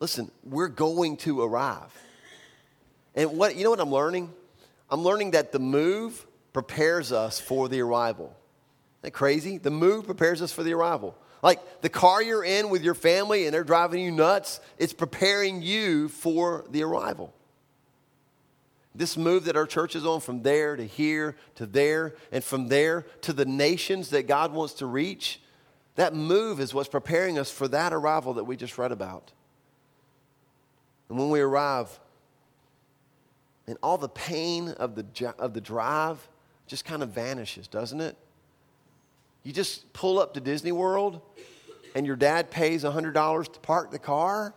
listen, 0.00 0.32
we're 0.42 0.66
going 0.66 1.16
to 1.18 1.42
arrive. 1.42 1.96
And 3.14 3.38
what 3.38 3.54
you 3.54 3.62
know 3.62 3.70
what 3.70 3.80
I'm 3.80 3.92
learning? 3.92 4.32
I'm 4.90 5.02
learning 5.02 5.32
that 5.32 5.52
the 5.52 5.60
move 5.60 6.26
prepares 6.52 7.12
us 7.12 7.38
for 7.38 7.68
the 7.68 7.80
arrival. 7.82 8.26
Isn't 8.26 9.02
that 9.02 9.10
crazy? 9.12 9.58
The 9.58 9.70
move 9.70 10.06
prepares 10.06 10.42
us 10.42 10.50
for 10.50 10.64
the 10.64 10.72
arrival. 10.72 11.16
Like 11.42 11.82
the 11.82 11.88
car 11.88 12.22
you're 12.22 12.44
in 12.44 12.70
with 12.70 12.82
your 12.82 12.94
family 12.94 13.46
and 13.46 13.54
they're 13.54 13.64
driving 13.64 14.02
you 14.02 14.12
nuts, 14.12 14.60
it's 14.78 14.92
preparing 14.92 15.60
you 15.60 16.08
for 16.08 16.64
the 16.70 16.84
arrival. 16.84 17.34
This 18.94 19.16
move 19.16 19.44
that 19.44 19.56
our 19.56 19.66
church 19.66 19.96
is 19.96 20.06
on 20.06 20.20
from 20.20 20.42
there 20.42 20.76
to 20.76 20.86
here 20.86 21.36
to 21.56 21.66
there 21.66 22.14
and 22.30 22.44
from 22.44 22.68
there 22.68 23.06
to 23.22 23.32
the 23.32 23.46
nations 23.46 24.10
that 24.10 24.28
God 24.28 24.52
wants 24.52 24.74
to 24.74 24.86
reach, 24.86 25.40
that 25.96 26.14
move 26.14 26.60
is 26.60 26.72
what's 26.72 26.88
preparing 26.88 27.38
us 27.38 27.50
for 27.50 27.66
that 27.68 27.92
arrival 27.92 28.34
that 28.34 28.44
we 28.44 28.56
just 28.56 28.78
read 28.78 28.92
about. 28.92 29.32
And 31.08 31.18
when 31.18 31.30
we 31.30 31.40
arrive, 31.40 31.98
and 33.66 33.78
all 33.82 33.98
the 33.98 34.08
pain 34.08 34.68
of 34.68 34.94
the, 34.94 35.34
of 35.38 35.54
the 35.54 35.60
drive 35.60 36.26
just 36.66 36.84
kind 36.84 37.02
of 37.02 37.10
vanishes, 37.10 37.68
doesn't 37.68 38.00
it? 38.00 38.16
You 39.42 39.52
just 39.52 39.92
pull 39.92 40.18
up 40.18 40.34
to 40.34 40.40
Disney 40.40 40.72
World 40.72 41.20
and 41.94 42.06
your 42.06 42.16
dad 42.16 42.50
pays 42.50 42.84
$100 42.84 43.52
to 43.52 43.60
park 43.60 43.90
the 43.90 43.98
car. 43.98 44.54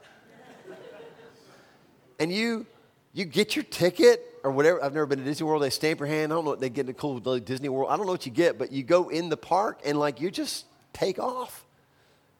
and 2.19 2.31
you, 2.31 2.65
you 3.13 3.25
get 3.25 3.55
your 3.55 3.63
ticket 3.63 4.39
or 4.43 4.51
whatever. 4.51 4.83
I've 4.83 4.93
never 4.93 5.05
been 5.05 5.19
to 5.19 5.25
Disney 5.25 5.45
World. 5.45 5.63
They 5.63 5.69
stamp 5.69 5.99
your 5.99 6.07
hand. 6.07 6.31
I 6.31 6.35
don't 6.35 6.45
know 6.45 6.51
what 6.51 6.61
they 6.61 6.69
get 6.69 6.81
in 6.81 6.87
the 6.87 6.93
cool 6.93 7.19
Disney 7.19 7.69
World. 7.69 7.89
I 7.91 7.97
don't 7.97 8.05
know 8.05 8.11
what 8.11 8.25
you 8.25 8.31
get, 8.31 8.57
but 8.57 8.71
you 8.71 8.83
go 8.83 9.09
in 9.09 9.29
the 9.29 9.37
park 9.37 9.81
and 9.85 9.99
like 9.99 10.21
you 10.21 10.31
just 10.31 10.65
take 10.93 11.19
off. 11.19 11.65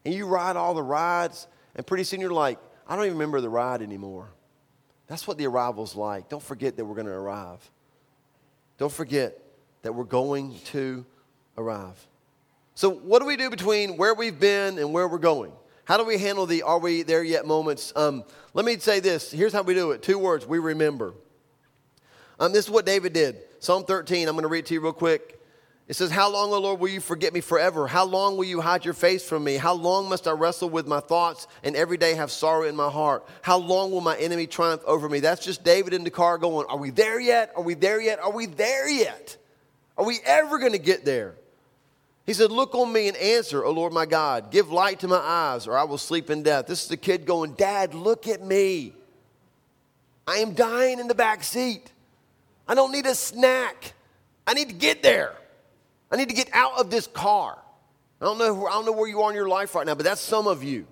And 0.04 0.14
you 0.14 0.26
ride 0.26 0.54
all 0.54 0.72
the 0.72 0.84
rides, 0.84 1.48
and 1.74 1.84
pretty 1.84 2.04
soon 2.04 2.20
you're 2.20 2.30
like, 2.30 2.60
I 2.86 2.94
don't 2.94 3.06
even 3.06 3.18
remember 3.18 3.40
the 3.40 3.48
ride 3.48 3.82
anymore. 3.82 4.28
That's 5.08 5.26
what 5.26 5.36
the 5.36 5.46
arrival's 5.46 5.96
like. 5.96 6.28
Don't 6.28 6.42
forget 6.42 6.76
that 6.76 6.84
we're 6.84 6.94
going 6.94 7.08
to 7.08 7.12
arrive. 7.12 7.68
Don't 8.78 8.92
forget 8.92 9.36
that 9.82 9.92
we're 9.92 10.04
going 10.04 10.54
to 10.66 11.04
arrive. 11.58 12.06
So, 12.76 12.90
what 12.90 13.20
do 13.20 13.26
we 13.26 13.38
do 13.38 13.48
between 13.48 13.96
where 13.96 14.12
we've 14.12 14.38
been 14.38 14.78
and 14.78 14.92
where 14.92 15.08
we're 15.08 15.16
going? 15.16 15.50
How 15.86 15.96
do 15.96 16.04
we 16.04 16.18
handle 16.18 16.44
the 16.44 16.62
are 16.62 16.78
we 16.78 17.02
there 17.04 17.24
yet 17.24 17.46
moments? 17.46 17.90
Um, 17.96 18.22
let 18.52 18.66
me 18.66 18.76
say 18.76 19.00
this. 19.00 19.32
Here's 19.32 19.54
how 19.54 19.62
we 19.62 19.72
do 19.72 19.92
it 19.92 20.02
two 20.02 20.18
words 20.18 20.46
we 20.46 20.58
remember. 20.58 21.14
Um, 22.38 22.52
this 22.52 22.66
is 22.66 22.70
what 22.70 22.84
David 22.84 23.14
did. 23.14 23.38
Psalm 23.60 23.84
13, 23.84 24.28
I'm 24.28 24.34
going 24.34 24.42
to 24.42 24.48
read 24.48 24.58
it 24.58 24.66
to 24.66 24.74
you 24.74 24.82
real 24.82 24.92
quick. 24.92 25.40
It 25.88 25.96
says, 25.96 26.10
How 26.10 26.30
long, 26.30 26.52
O 26.52 26.60
Lord, 26.60 26.78
will 26.78 26.90
you 26.90 27.00
forget 27.00 27.32
me 27.32 27.40
forever? 27.40 27.86
How 27.86 28.04
long 28.04 28.36
will 28.36 28.44
you 28.44 28.60
hide 28.60 28.84
your 28.84 28.92
face 28.92 29.26
from 29.26 29.42
me? 29.42 29.56
How 29.56 29.72
long 29.72 30.10
must 30.10 30.28
I 30.28 30.32
wrestle 30.32 30.68
with 30.68 30.86
my 30.86 31.00
thoughts 31.00 31.46
and 31.64 31.74
every 31.76 31.96
day 31.96 32.12
have 32.12 32.30
sorrow 32.30 32.64
in 32.64 32.76
my 32.76 32.90
heart? 32.90 33.26
How 33.40 33.56
long 33.56 33.90
will 33.90 34.02
my 34.02 34.18
enemy 34.18 34.46
triumph 34.46 34.82
over 34.86 35.08
me? 35.08 35.20
That's 35.20 35.42
just 35.42 35.64
David 35.64 35.94
in 35.94 36.04
the 36.04 36.10
car 36.10 36.36
going, 36.36 36.66
Are 36.68 36.76
we 36.76 36.90
there 36.90 37.18
yet? 37.18 37.52
Are 37.56 37.62
we 37.62 37.72
there 37.72 38.02
yet? 38.02 38.18
Are 38.18 38.32
we 38.32 38.44
there 38.44 38.86
yet? 38.86 39.38
Are 39.96 40.04
we 40.04 40.18
ever 40.26 40.58
going 40.58 40.72
to 40.72 40.78
get 40.78 41.06
there? 41.06 41.36
He 42.26 42.32
said, 42.32 42.50
Look 42.50 42.74
on 42.74 42.92
me 42.92 43.08
and 43.08 43.16
answer, 43.16 43.64
O 43.64 43.70
Lord 43.70 43.92
my 43.92 44.04
God. 44.04 44.50
Give 44.50 44.70
light 44.70 45.00
to 45.00 45.08
my 45.08 45.16
eyes, 45.16 45.66
or 45.66 45.78
I 45.78 45.84
will 45.84 45.98
sleep 45.98 46.28
in 46.28 46.42
death. 46.42 46.66
This 46.66 46.82
is 46.82 46.88
the 46.88 46.96
kid 46.96 47.24
going, 47.24 47.52
Dad, 47.52 47.94
look 47.94 48.26
at 48.26 48.42
me. 48.42 48.92
I 50.26 50.38
am 50.38 50.54
dying 50.54 50.98
in 50.98 51.06
the 51.06 51.14
back 51.14 51.44
seat. 51.44 51.92
I 52.66 52.74
don't 52.74 52.90
need 52.90 53.06
a 53.06 53.14
snack. 53.14 53.94
I 54.44 54.54
need 54.54 54.68
to 54.68 54.74
get 54.74 55.02
there. 55.02 55.34
I 56.10 56.16
need 56.16 56.28
to 56.28 56.34
get 56.34 56.50
out 56.52 56.80
of 56.80 56.90
this 56.90 57.06
car. 57.06 57.56
I 58.20 58.24
don't 58.24 58.38
know, 58.38 58.54
who, 58.54 58.66
I 58.66 58.72
don't 58.72 58.86
know 58.86 58.92
where 58.92 59.08
you 59.08 59.22
are 59.22 59.30
in 59.30 59.36
your 59.36 59.48
life 59.48 59.74
right 59.74 59.86
now, 59.86 59.94
but 59.94 60.04
that's 60.04 60.20
some 60.20 60.46
of 60.46 60.64
you. 60.64 60.86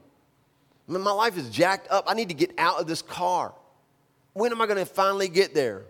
I 0.89 0.93
mean, 0.93 1.03
my 1.03 1.13
life 1.13 1.37
is 1.37 1.49
jacked 1.51 1.91
up. 1.91 2.05
I 2.07 2.15
need 2.15 2.29
to 2.29 2.35
get 2.35 2.53
out 2.59 2.81
of 2.81 2.87
this 2.87 3.03
car. 3.03 3.55
When 4.35 4.53
am 4.53 4.61
I 4.61 4.67
going 4.67 4.79
to 4.79 4.87
finally 4.87 5.29
get 5.29 5.55
there? 5.55 5.85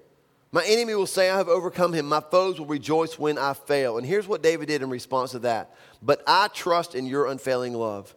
My 0.54 0.64
enemy 0.66 0.94
will 0.94 1.08
say, 1.08 1.30
I 1.30 1.36
have 1.36 1.48
overcome 1.48 1.92
him. 1.92 2.06
My 2.06 2.20
foes 2.20 2.60
will 2.60 2.66
rejoice 2.66 3.18
when 3.18 3.38
I 3.38 3.54
fail. 3.54 3.98
And 3.98 4.06
here's 4.06 4.28
what 4.28 4.40
David 4.40 4.68
did 4.68 4.82
in 4.82 4.88
response 4.88 5.32
to 5.32 5.40
that. 5.40 5.74
But 6.00 6.22
I 6.28 6.46
trust 6.46 6.94
in 6.94 7.06
your 7.06 7.26
unfailing 7.26 7.74
love. 7.74 8.14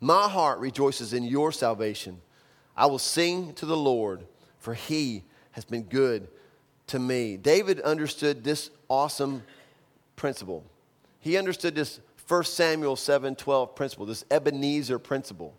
My 0.00 0.28
heart 0.28 0.58
rejoices 0.58 1.12
in 1.12 1.22
your 1.22 1.52
salvation. 1.52 2.20
I 2.76 2.86
will 2.86 2.98
sing 2.98 3.52
to 3.54 3.64
the 3.64 3.76
Lord, 3.76 4.26
for 4.58 4.74
he 4.74 5.22
has 5.52 5.64
been 5.64 5.84
good 5.84 6.26
to 6.88 6.98
me. 6.98 7.36
David 7.36 7.78
understood 7.82 8.42
this 8.42 8.70
awesome 8.88 9.44
principle. 10.16 10.64
He 11.20 11.36
understood 11.36 11.76
this 11.76 12.00
1 12.26 12.42
Samuel 12.42 12.96
7:12 12.96 13.76
principle, 13.76 14.04
this 14.04 14.24
Ebenezer 14.32 14.98
principle. 14.98 15.54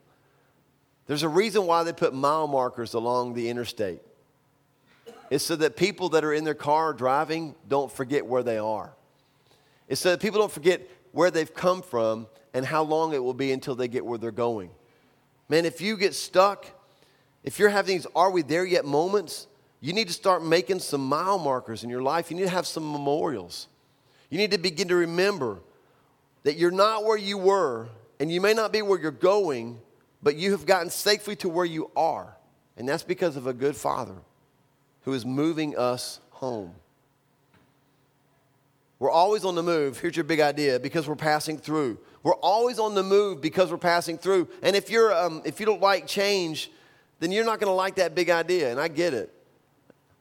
There's 1.07 1.23
a 1.23 1.29
reason 1.29 1.65
why 1.65 1.83
they 1.83 1.93
put 1.93 2.13
mile 2.13 2.47
markers 2.47 2.93
along 2.93 3.35
the 3.35 3.47
interstate. 3.47 4.01
It's 5.29 5.43
so 5.43 5.55
that 5.57 5.75
people 5.75 6.09
that 6.09 6.23
are 6.23 6.33
in 6.33 6.43
their 6.43 6.53
car 6.53 6.93
driving 6.93 7.55
don't 7.67 7.91
forget 7.91 8.25
where 8.25 8.43
they 8.43 8.57
are. 8.57 8.93
It's 9.87 10.01
so 10.01 10.11
that 10.11 10.21
people 10.21 10.39
don't 10.39 10.51
forget 10.51 10.87
where 11.11 11.31
they've 11.31 11.53
come 11.53 11.81
from 11.81 12.27
and 12.53 12.65
how 12.65 12.83
long 12.83 13.13
it 13.13 13.23
will 13.23 13.33
be 13.33 13.51
until 13.51 13.75
they 13.75 13.87
get 13.87 14.05
where 14.05 14.17
they're 14.17 14.31
going. 14.31 14.69
Man, 15.49 15.65
if 15.65 15.81
you 15.81 15.97
get 15.97 16.13
stuck, 16.13 16.65
if 17.43 17.59
you're 17.59 17.69
having 17.69 17.95
these 17.95 18.07
are 18.15 18.31
we 18.31 18.41
there 18.41 18.65
yet 18.65 18.85
moments, 18.85 19.47
you 19.81 19.93
need 19.93 20.07
to 20.07 20.13
start 20.13 20.43
making 20.43 20.79
some 20.79 21.05
mile 21.05 21.37
markers 21.37 21.83
in 21.83 21.89
your 21.89 22.01
life. 22.01 22.31
You 22.31 22.37
need 22.37 22.43
to 22.43 22.49
have 22.49 22.67
some 22.67 22.89
memorials. 22.89 23.67
You 24.29 24.37
need 24.37 24.51
to 24.51 24.57
begin 24.57 24.87
to 24.87 24.95
remember 24.95 25.59
that 26.43 26.57
you're 26.57 26.71
not 26.71 27.03
where 27.03 27.17
you 27.17 27.37
were, 27.37 27.87
and 28.19 28.31
you 28.31 28.39
may 28.39 28.53
not 28.53 28.71
be 28.71 28.81
where 28.81 28.99
you're 28.99 29.11
going, 29.11 29.79
but 30.21 30.35
you 30.35 30.51
have 30.51 30.65
gotten 30.65 30.89
safely 30.89 31.35
to 31.37 31.49
where 31.49 31.65
you 31.65 31.91
are. 31.95 32.35
And 32.77 32.87
that's 32.87 33.03
because 33.03 33.35
of 33.35 33.45
a 33.45 33.53
good 33.53 33.75
father 33.75 34.15
who 35.03 35.13
is 35.13 35.25
moving 35.25 35.77
us 35.77 36.19
home. 36.31 36.73
We're 38.99 39.11
always 39.11 39.43
on 39.43 39.55
the 39.55 39.63
move. 39.63 39.99
Here's 39.99 40.15
your 40.15 40.23
big 40.23 40.39
idea 40.39 40.79
because 40.79 41.07
we're 41.07 41.15
passing 41.15 41.57
through. 41.57 41.99
We're 42.23 42.35
always 42.35 42.79
on 42.79 42.95
the 42.95 43.03
move 43.03 43.41
because 43.41 43.69
we're 43.69 43.77
passing 43.77 44.17
through. 44.17 44.47
And 44.61 44.75
if, 44.77 44.89
you're, 44.89 45.13
um, 45.13 45.41
if 45.43 45.59
you 45.59 45.65
don't 45.65 45.81
like 45.81 46.07
change, 46.07 46.71
then 47.19 47.31
you're 47.31 47.43
not 47.43 47.59
going 47.59 47.69
to 47.69 47.75
like 47.75 47.95
that 47.95 48.15
big 48.15 48.29
idea, 48.29 48.71
and 48.71 48.79
I 48.79 48.87
get 48.87 49.13
it. 49.13 49.33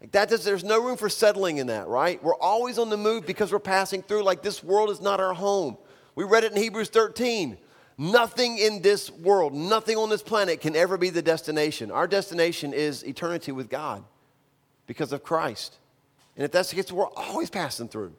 Like 0.00 0.10
that 0.12 0.28
does, 0.28 0.44
there's 0.44 0.64
no 0.64 0.82
room 0.82 0.96
for 0.96 1.08
settling 1.08 1.58
in 1.58 1.68
that, 1.68 1.86
right? 1.86 2.20
We're 2.24 2.34
always 2.34 2.76
on 2.76 2.90
the 2.90 2.96
move 2.96 3.24
because 3.24 3.52
we're 3.52 3.60
passing 3.60 4.02
through. 4.02 4.24
Like 4.24 4.42
this 4.42 4.64
world 4.64 4.90
is 4.90 5.00
not 5.00 5.20
our 5.20 5.32
home. 5.32 5.76
We 6.16 6.24
read 6.24 6.42
it 6.42 6.50
in 6.50 6.58
Hebrews 6.58 6.88
13. 6.88 7.56
Nothing 7.98 8.58
in 8.58 8.82
this 8.82 9.12
world, 9.12 9.54
nothing 9.54 9.96
on 9.96 10.08
this 10.08 10.22
planet 10.22 10.60
can 10.60 10.74
ever 10.74 10.96
be 10.96 11.10
the 11.10 11.22
destination. 11.22 11.92
Our 11.92 12.08
destination 12.08 12.72
is 12.72 13.04
eternity 13.04 13.52
with 13.52 13.70
God 13.70 14.02
because 14.92 15.12
of 15.12 15.22
Christ. 15.22 15.78
And 16.36 16.44
if 16.44 16.52
that's 16.52 16.68
the 16.68 16.76
case, 16.76 16.92
we're 16.92 17.06
always 17.06 17.48
passing 17.48 17.88
through. 17.88 18.12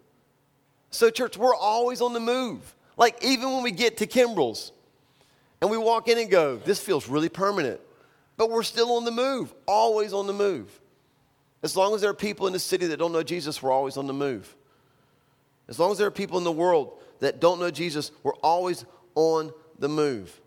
So, 0.90 1.12
church, 1.12 1.38
we're 1.38 1.56
always 1.56 2.02
on 2.02 2.14
the 2.14 2.20
move. 2.20 2.76
Like, 2.98 3.24
even 3.24 3.52
when 3.52 3.62
we 3.62 3.72
get 3.72 3.98
to 3.98 4.08
Kimbrell's 4.08 4.72
and 5.62 5.70
we 5.70 5.78
walk 5.78 6.08
in 6.08 6.18
and 6.18 6.30
go, 6.30 6.58
this 6.58 6.80
feels 6.80 7.08
really 7.08 7.30
permanent. 7.30 7.80
But 8.38 8.50
we're 8.50 8.64
still 8.64 8.98
on 8.98 9.06
the 9.06 9.12
move, 9.12 9.54
always 9.68 10.14
on 10.14 10.26
the 10.26 10.34
move. 10.34 10.80
As 11.62 11.78
long 11.78 11.94
as 11.94 12.02
there 12.02 12.10
are 12.10 12.16
people 12.16 12.48
in 12.48 12.54
the 12.54 12.60
city 12.60 12.88
that 12.88 12.98
don't 12.98 13.12
know 13.12 13.24
Jesus, 13.24 13.62
we're 13.62 13.72
always 13.72 13.98
on 13.98 14.08
the 14.08 14.14
move. 14.14 14.56
As 15.68 15.80
long 15.80 15.92
as 15.92 16.00
there 16.00 16.08
are 16.08 16.12
people 16.12 16.40
in 16.40 16.44
the 16.44 16.52
world 16.52 17.00
that 17.20 17.40
don't 17.40 17.60
know 17.60 17.72
Jesus, 17.72 18.12
we're 18.24 18.36
always 18.36 18.84
on 19.14 19.52
the 19.78 19.88
move. 19.88 20.42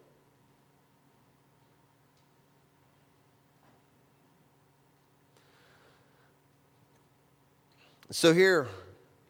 So 8.11 8.33
here, 8.33 8.69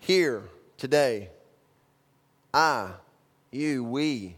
here, 0.00 0.42
today, 0.76 1.30
I, 2.52 2.90
you, 3.50 3.82
we, 3.82 4.36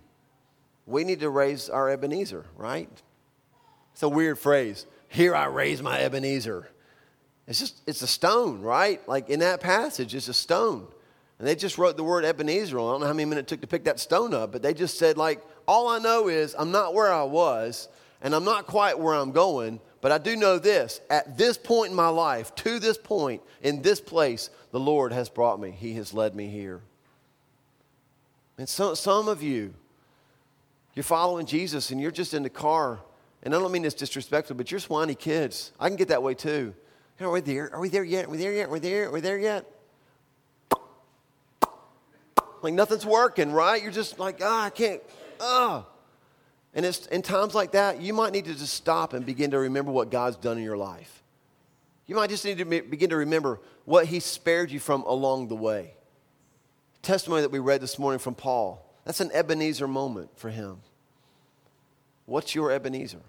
we 0.87 1.03
need 1.03 1.21
to 1.21 1.31
raise 1.31 1.69
our 1.69 1.91
Ebenezer, 1.91 2.45
right? 2.57 2.89
It's 3.93 4.05
a 4.05 4.09
weird 4.09 4.39
phrase. 4.39 4.87
Here 5.09 5.35
I 5.35 5.47
raise 5.47 5.83
my 5.83 5.99
Ebenezer. 5.99 6.69
It's 7.49 7.59
just, 7.59 7.81
it's 7.89 8.03
a 8.03 8.07
stone, 8.07 8.63
right? 8.63 9.07
Like 9.09 9.29
in 9.29 9.41
that 9.41 9.61
passage, 9.61 10.15
it's 10.15 10.29
a 10.29 10.35
stone. 10.35 10.87
And 11.41 11.49
they 11.49 11.57
just 11.57 11.77
wrote 11.77 11.97
the 11.97 12.05
word 12.05 12.25
Ebenezer. 12.25 12.79
I 12.79 12.83
don't 12.83 13.01
know 13.01 13.07
how 13.07 13.13
many 13.13 13.25
minutes 13.25 13.51
it 13.51 13.57
took 13.57 13.61
to 13.63 13.67
pick 13.67 13.85
that 13.85 13.99
stone 13.99 14.35
up, 14.35 14.53
but 14.53 14.63
they 14.63 14.73
just 14.73 14.99
said, 14.99 15.17
like, 15.17 15.45
all 15.67 15.89
I 15.89 15.99
know 15.99 16.29
is 16.29 16.55
I'm 16.57 16.71
not 16.71 16.95
where 16.95 17.13
I 17.13 17.25
was, 17.25 17.89
and 18.23 18.37
I'm 18.37 18.45
not 18.45 18.69
quite 18.69 19.01
where 19.01 19.15
I'm 19.15 19.33
going, 19.33 19.81
but 20.01 20.13
I 20.13 20.19
do 20.19 20.37
know 20.37 20.59
this. 20.59 21.01
At 21.11 21.37
this 21.37 21.57
point 21.59 21.91
in 21.91 21.97
my 21.97 22.09
life, 22.09 22.55
to 22.57 22.79
this 22.79 22.97
point, 22.97 23.43
in 23.63 23.83
this 23.83 24.01
place, 24.01 24.51
the 24.71 24.81
Lord 24.81 25.13
has 25.13 25.29
brought 25.29 25.61
me. 25.61 25.71
He 25.71 25.95
has 25.95 26.15
led 26.15 26.35
me 26.35 26.49
here. 26.49 26.81
And 28.57 28.69
so, 28.69 28.95
some 28.95 29.29
of 29.29 29.43
you, 29.43 29.75
you're 30.95 31.05
following 31.05 31.47
Jesus 31.47 31.91
and 31.91 32.01
you're 32.01 32.11
just 32.11 32.35
in 32.35 32.43
the 32.43 32.51
car. 32.51 33.01
And 33.43 33.55
I 33.55 33.59
don't 33.59 33.71
mean 33.71 33.83
this 33.83 33.95
disrespectful, 33.95 34.57
but 34.57 34.71
you're 34.71 34.81
swiney 34.81 35.19
kids. 35.19 35.73
I 35.79 35.89
can 35.89 35.97
get 35.97 36.09
that 36.09 36.23
way 36.23 36.35
too. 36.35 36.75
Are 37.21 37.31
we 37.31 37.41
there? 37.41 37.73
Are 37.73 37.81
we 37.81 37.89
there 37.89 38.05
yet? 38.05 38.27
Are 38.27 38.31
we 38.31 38.37
there 38.37 38.53
yet? 38.53 38.69
Are 38.69 38.73
we 38.73 38.79
there? 38.79 39.09
Are 39.09 39.13
we 39.13 39.21
there 39.21 39.39
yet? 39.39 39.65
Like 42.63 42.75
nothing's 42.75 43.07
working, 43.07 43.53
right? 43.53 43.83
You're 43.83 43.93
just 43.93 44.19
like, 44.19 44.41
ah, 44.43 44.63
oh, 44.63 44.67
I 44.67 44.71
can't. 44.71 45.03
Oh. 45.41 45.87
And 46.75 46.85
it's 46.85 47.07
in 47.07 47.23
times 47.23 47.55
like 47.55 47.73
that, 47.73 48.01
you 48.01 48.13
might 48.13 48.33
need 48.33 48.45
to 48.45 48.55
just 48.55 48.75
stop 48.75 49.13
and 49.13 49.25
begin 49.25 49.51
to 49.53 49.59
remember 49.59 49.91
what 49.91 50.11
God's 50.11 50.37
done 50.37 50.59
in 50.59 50.65
your 50.65 50.77
life. 50.77 51.23
You 52.07 52.15
might 52.15 52.31
just 52.31 52.45
need 52.45 52.59
to 52.59 52.65
begin 52.65 53.11
to 53.11 53.17
remember 53.17 53.61
what 53.85 54.07
He 54.07 54.21
spared 54.21 54.71
you 54.71 54.81
from 54.81 55.03
along 55.03 55.49
the 55.49 55.57
way. 55.57 55.95
Testimony 57.03 57.43
that 57.43 57.51
we 57.51 57.59
read 57.59 57.81
this 57.81 57.99
morning 57.99 58.19
from 58.19 58.35
Paul. 58.35 58.85
That's 59.05 59.21
an 59.21 59.31
Ebenezer 59.33 59.89
moment 59.89 60.31
for 60.37 60.51
him. 60.51 60.83
What's 62.27 62.55
your 62.55 62.71
Ebenezer? 62.71 63.23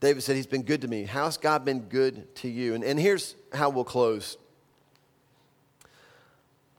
David 0.00 0.22
said, 0.22 0.34
He's 0.34 0.46
been 0.46 0.64
good 0.64 0.80
to 0.80 0.88
me. 0.88 1.04
How's 1.04 1.36
God 1.36 1.64
been 1.64 1.80
good 1.82 2.34
to 2.36 2.48
you? 2.48 2.74
And, 2.74 2.82
and 2.82 2.98
here's 2.98 3.36
how 3.52 3.70
we'll 3.70 3.84
close. 3.84 4.36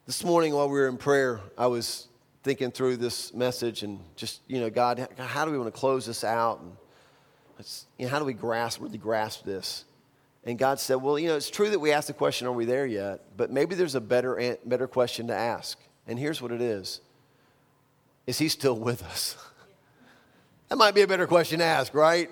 This 0.05 0.23
morning, 0.23 0.53
while 0.53 0.67
we 0.67 0.73
were 0.73 0.87
in 0.87 0.97
prayer, 0.97 1.39
I 1.57 1.67
was 1.67 2.07
thinking 2.45 2.69
through 2.69 2.95
this 2.95 3.33
message 3.33 3.81
and 3.81 3.99
just, 4.15 4.39
you 4.47 4.59
know, 4.59 4.69
God, 4.69 5.07
how 5.17 5.45
do 5.45 5.51
we 5.51 5.57
want 5.57 5.73
to 5.73 5.77
close 5.77 6.05
this 6.05 6.23
out? 6.23 6.61
And 6.61 6.77
you 7.97 8.05
know, 8.05 8.11
how 8.11 8.19
do 8.19 8.25
we 8.25 8.33
grasp, 8.33 8.81
really 8.81 8.99
grasp 8.99 9.43
this? 9.43 9.83
And 10.43 10.59
God 10.59 10.79
said, 10.79 10.95
Well, 10.95 11.17
you 11.17 11.27
know, 11.27 11.35
it's 11.35 11.49
true 11.49 11.71
that 11.71 11.79
we 11.79 11.91
asked 11.91 12.05
the 12.05 12.13
question, 12.13 12.45
Are 12.45 12.51
we 12.51 12.65
there 12.65 12.85
yet? 12.85 13.35
But 13.35 13.51
maybe 13.51 13.73
there's 13.73 13.95
a 13.95 13.99
better, 13.99 14.57
better 14.63 14.87
question 14.87 15.27
to 15.27 15.33
ask. 15.33 15.79
And 16.07 16.19
here's 16.19 16.39
what 16.39 16.51
it 16.51 16.61
is 16.61 17.01
Is 18.27 18.37
He 18.37 18.47
still 18.47 18.77
with 18.77 19.01
us? 19.03 19.35
that 20.69 20.75
might 20.75 20.93
be 20.93 21.01
a 21.01 21.07
better 21.07 21.25
question 21.25 21.59
to 21.59 21.65
ask, 21.65 21.95
right? 21.95 22.29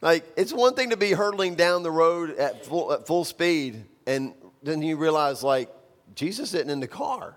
Like, 0.00 0.24
it's 0.36 0.52
one 0.52 0.74
thing 0.74 0.90
to 0.90 0.96
be 0.96 1.12
hurtling 1.12 1.54
down 1.54 1.84
the 1.84 1.90
road 1.92 2.36
at 2.36 2.66
full, 2.66 2.92
at 2.92 3.06
full 3.06 3.24
speed, 3.24 3.84
and 4.08 4.34
then 4.60 4.82
you 4.82 4.96
realize, 4.96 5.44
like, 5.44 5.70
Jesus 6.16 6.52
isn't 6.52 6.68
in 6.68 6.80
the 6.80 6.88
car. 6.88 7.36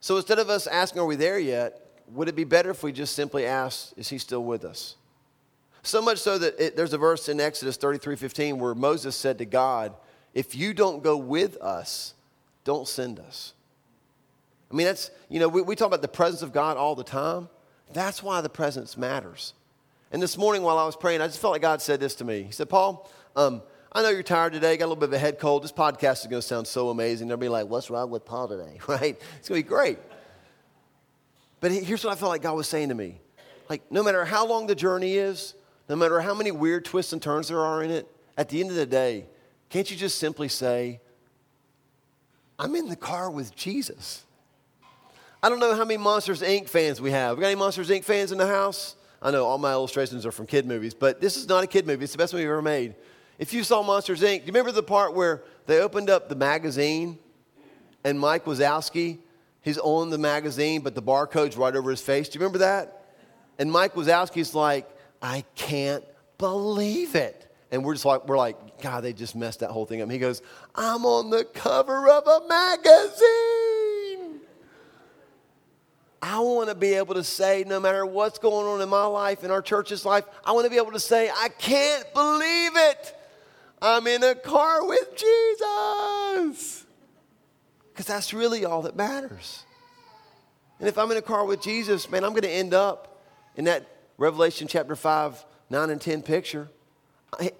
So 0.00 0.16
instead 0.16 0.38
of 0.38 0.50
us 0.50 0.66
asking, 0.66 1.00
Are 1.00 1.06
we 1.06 1.16
there 1.16 1.38
yet? 1.38 1.84
would 2.12 2.28
it 2.28 2.36
be 2.36 2.44
better 2.44 2.70
if 2.70 2.82
we 2.82 2.92
just 2.92 3.14
simply 3.14 3.44
asked, 3.44 3.94
Is 3.96 4.08
he 4.08 4.18
still 4.18 4.44
with 4.44 4.64
us? 4.64 4.96
So 5.82 6.02
much 6.02 6.18
so 6.18 6.38
that 6.38 6.58
it, 6.58 6.76
there's 6.76 6.92
a 6.92 6.98
verse 6.98 7.28
in 7.28 7.40
Exodus 7.40 7.76
33 7.76 8.16
15 8.16 8.58
where 8.58 8.74
Moses 8.74 9.16
said 9.16 9.38
to 9.38 9.44
God, 9.44 9.94
If 10.34 10.54
you 10.54 10.74
don't 10.74 11.02
go 11.02 11.16
with 11.16 11.56
us, 11.58 12.14
don't 12.64 12.86
send 12.86 13.18
us. 13.18 13.54
I 14.70 14.74
mean, 14.74 14.86
that's, 14.86 15.10
you 15.30 15.40
know, 15.40 15.48
we, 15.48 15.62
we 15.62 15.76
talk 15.76 15.86
about 15.86 16.02
the 16.02 16.08
presence 16.08 16.42
of 16.42 16.52
God 16.52 16.76
all 16.76 16.94
the 16.94 17.04
time. 17.04 17.48
That's 17.92 18.22
why 18.22 18.42
the 18.42 18.50
presence 18.50 18.98
matters. 18.98 19.54
And 20.12 20.22
this 20.22 20.36
morning 20.36 20.62
while 20.62 20.78
I 20.78 20.84
was 20.84 20.96
praying, 20.96 21.22
I 21.22 21.26
just 21.26 21.38
felt 21.38 21.52
like 21.52 21.62
God 21.62 21.80
said 21.80 22.00
this 22.00 22.14
to 22.16 22.24
me. 22.24 22.42
He 22.42 22.52
said, 22.52 22.68
Paul, 22.68 23.10
um, 23.34 23.62
I 23.90 24.02
know 24.02 24.10
you're 24.10 24.22
tired 24.22 24.52
today, 24.52 24.76
got 24.76 24.84
a 24.84 24.88
little 24.88 25.00
bit 25.00 25.08
of 25.08 25.14
a 25.14 25.18
head 25.18 25.38
cold. 25.38 25.64
This 25.64 25.72
podcast 25.72 26.20
is 26.20 26.26
going 26.26 26.42
to 26.42 26.46
sound 26.46 26.66
so 26.66 26.90
amazing. 26.90 27.28
They'll 27.28 27.38
be 27.38 27.48
like, 27.48 27.68
what's 27.68 27.88
wrong 27.88 28.10
with 28.10 28.24
Paul 28.24 28.48
today, 28.48 28.78
right? 28.86 29.18
It's 29.38 29.48
going 29.48 29.62
to 29.62 29.66
be 29.66 29.68
great. 29.68 29.98
But 31.60 31.72
here's 31.72 32.04
what 32.04 32.12
I 32.12 32.16
felt 32.16 32.30
like 32.30 32.42
God 32.42 32.54
was 32.54 32.68
saying 32.68 32.90
to 32.90 32.94
me. 32.94 33.20
Like, 33.68 33.90
no 33.90 34.02
matter 34.02 34.24
how 34.24 34.46
long 34.46 34.66
the 34.66 34.74
journey 34.74 35.14
is, 35.14 35.54
no 35.88 35.96
matter 35.96 36.20
how 36.20 36.34
many 36.34 36.50
weird 36.50 36.84
twists 36.84 37.12
and 37.12 37.20
turns 37.20 37.48
there 37.48 37.60
are 37.60 37.82
in 37.82 37.90
it, 37.90 38.06
at 38.36 38.48
the 38.48 38.60
end 38.60 38.70
of 38.70 38.76
the 38.76 38.86
day, 38.86 39.26
can't 39.70 39.90
you 39.90 39.96
just 39.96 40.18
simply 40.18 40.48
say, 40.48 41.00
I'm 42.58 42.74
in 42.76 42.88
the 42.88 42.96
car 42.96 43.30
with 43.30 43.56
Jesus? 43.56 44.24
I 45.42 45.48
don't 45.48 45.60
know 45.60 45.74
how 45.74 45.84
many 45.84 45.98
Monsters 45.98 46.42
Inc. 46.42 46.68
fans 46.68 47.00
we 47.00 47.10
have. 47.10 47.36
We 47.36 47.42
got 47.42 47.48
any 47.48 47.56
Monsters 47.56 47.90
Inc. 47.90 48.04
fans 48.04 48.32
in 48.32 48.38
the 48.38 48.46
house? 48.46 48.96
I 49.20 49.30
know 49.30 49.46
all 49.46 49.58
my 49.58 49.72
illustrations 49.72 50.26
are 50.26 50.32
from 50.32 50.46
kid 50.46 50.66
movies, 50.66 50.94
but 50.94 51.20
this 51.20 51.36
is 51.36 51.48
not 51.48 51.64
a 51.64 51.66
kid 51.66 51.86
movie. 51.86 52.04
It's 52.04 52.12
the 52.12 52.18
best 52.18 52.32
movie 52.32 52.44
ever 52.44 52.62
made. 52.62 52.94
If 53.38 53.52
you 53.52 53.62
saw 53.62 53.82
Monsters 53.82 54.22
Inc., 54.22 54.40
do 54.40 54.46
you 54.46 54.46
remember 54.46 54.72
the 54.72 54.82
part 54.82 55.14
where 55.14 55.42
they 55.66 55.80
opened 55.80 56.10
up 56.10 56.28
the 56.28 56.34
magazine 56.34 57.18
and 58.04 58.18
Mike 58.18 58.44
Wazowski 58.44 59.18
He's 59.68 59.76
on 59.76 60.08
the 60.08 60.16
magazine, 60.16 60.80
but 60.80 60.94
the 60.94 61.02
barcode's 61.02 61.56
right 61.56 61.76
over 61.76 61.90
his 61.90 62.00
face. 62.00 62.28
Do 62.30 62.38
you 62.38 62.40
remember 62.40 62.60
that? 62.60 63.04
And 63.58 63.70
Mike 63.70 63.92
Wazowski's 63.94 64.54
like, 64.54 64.88
I 65.20 65.44
can't 65.56 66.04
believe 66.38 67.14
it. 67.14 67.52
And 67.70 67.84
we're 67.84 67.92
just 67.92 68.06
like, 68.06 68.26
we're 68.26 68.38
like, 68.38 68.80
God, 68.80 69.02
they 69.02 69.12
just 69.12 69.36
messed 69.36 69.60
that 69.60 69.70
whole 69.70 69.84
thing 69.84 70.00
up. 70.00 70.10
He 70.10 70.18
goes, 70.18 70.40
I'm 70.74 71.04
on 71.04 71.28
the 71.28 71.44
cover 71.44 72.08
of 72.08 72.26
a 72.26 72.48
magazine. 72.48 74.40
I 76.22 76.40
want 76.40 76.70
to 76.70 76.74
be 76.74 76.94
able 76.94 77.14
to 77.16 77.24
say, 77.24 77.64
no 77.66 77.78
matter 77.78 78.06
what's 78.06 78.38
going 78.38 78.66
on 78.66 78.80
in 78.80 78.88
my 78.88 79.04
life, 79.04 79.44
in 79.44 79.50
our 79.50 79.60
church's 79.60 80.06
life, 80.06 80.24
I 80.46 80.52
want 80.52 80.64
to 80.64 80.70
be 80.70 80.78
able 80.78 80.92
to 80.92 81.00
say, 81.00 81.28
I 81.28 81.50
can't 81.50 82.06
believe 82.14 82.72
it. 82.74 83.17
I'm 83.80 84.06
in 84.06 84.22
a 84.22 84.34
car 84.34 84.86
with 84.86 85.16
Jesus. 85.16 86.84
Because 87.92 88.06
that's 88.06 88.32
really 88.32 88.64
all 88.64 88.82
that 88.82 88.96
matters. 88.96 89.64
And 90.78 90.88
if 90.88 90.98
I'm 90.98 91.10
in 91.10 91.16
a 91.16 91.22
car 91.22 91.44
with 91.44 91.60
Jesus, 91.60 92.10
man, 92.10 92.24
I'm 92.24 92.30
going 92.30 92.42
to 92.42 92.50
end 92.50 92.74
up 92.74 93.22
in 93.56 93.64
that 93.64 93.86
Revelation 94.16 94.68
chapter 94.68 94.94
5, 94.94 95.44
9, 95.70 95.90
and 95.90 96.00
10 96.00 96.22
picture. 96.22 96.68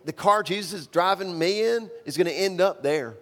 The 0.05 0.13
car 0.13 0.43
Jesus 0.43 0.73
is 0.73 0.87
driving 0.87 1.39
me 1.39 1.63
in 1.63 1.91
is 2.05 2.17
going 2.17 2.27
to 2.27 2.33
end 2.33 2.61
up 2.61 2.83
there. 2.83 3.15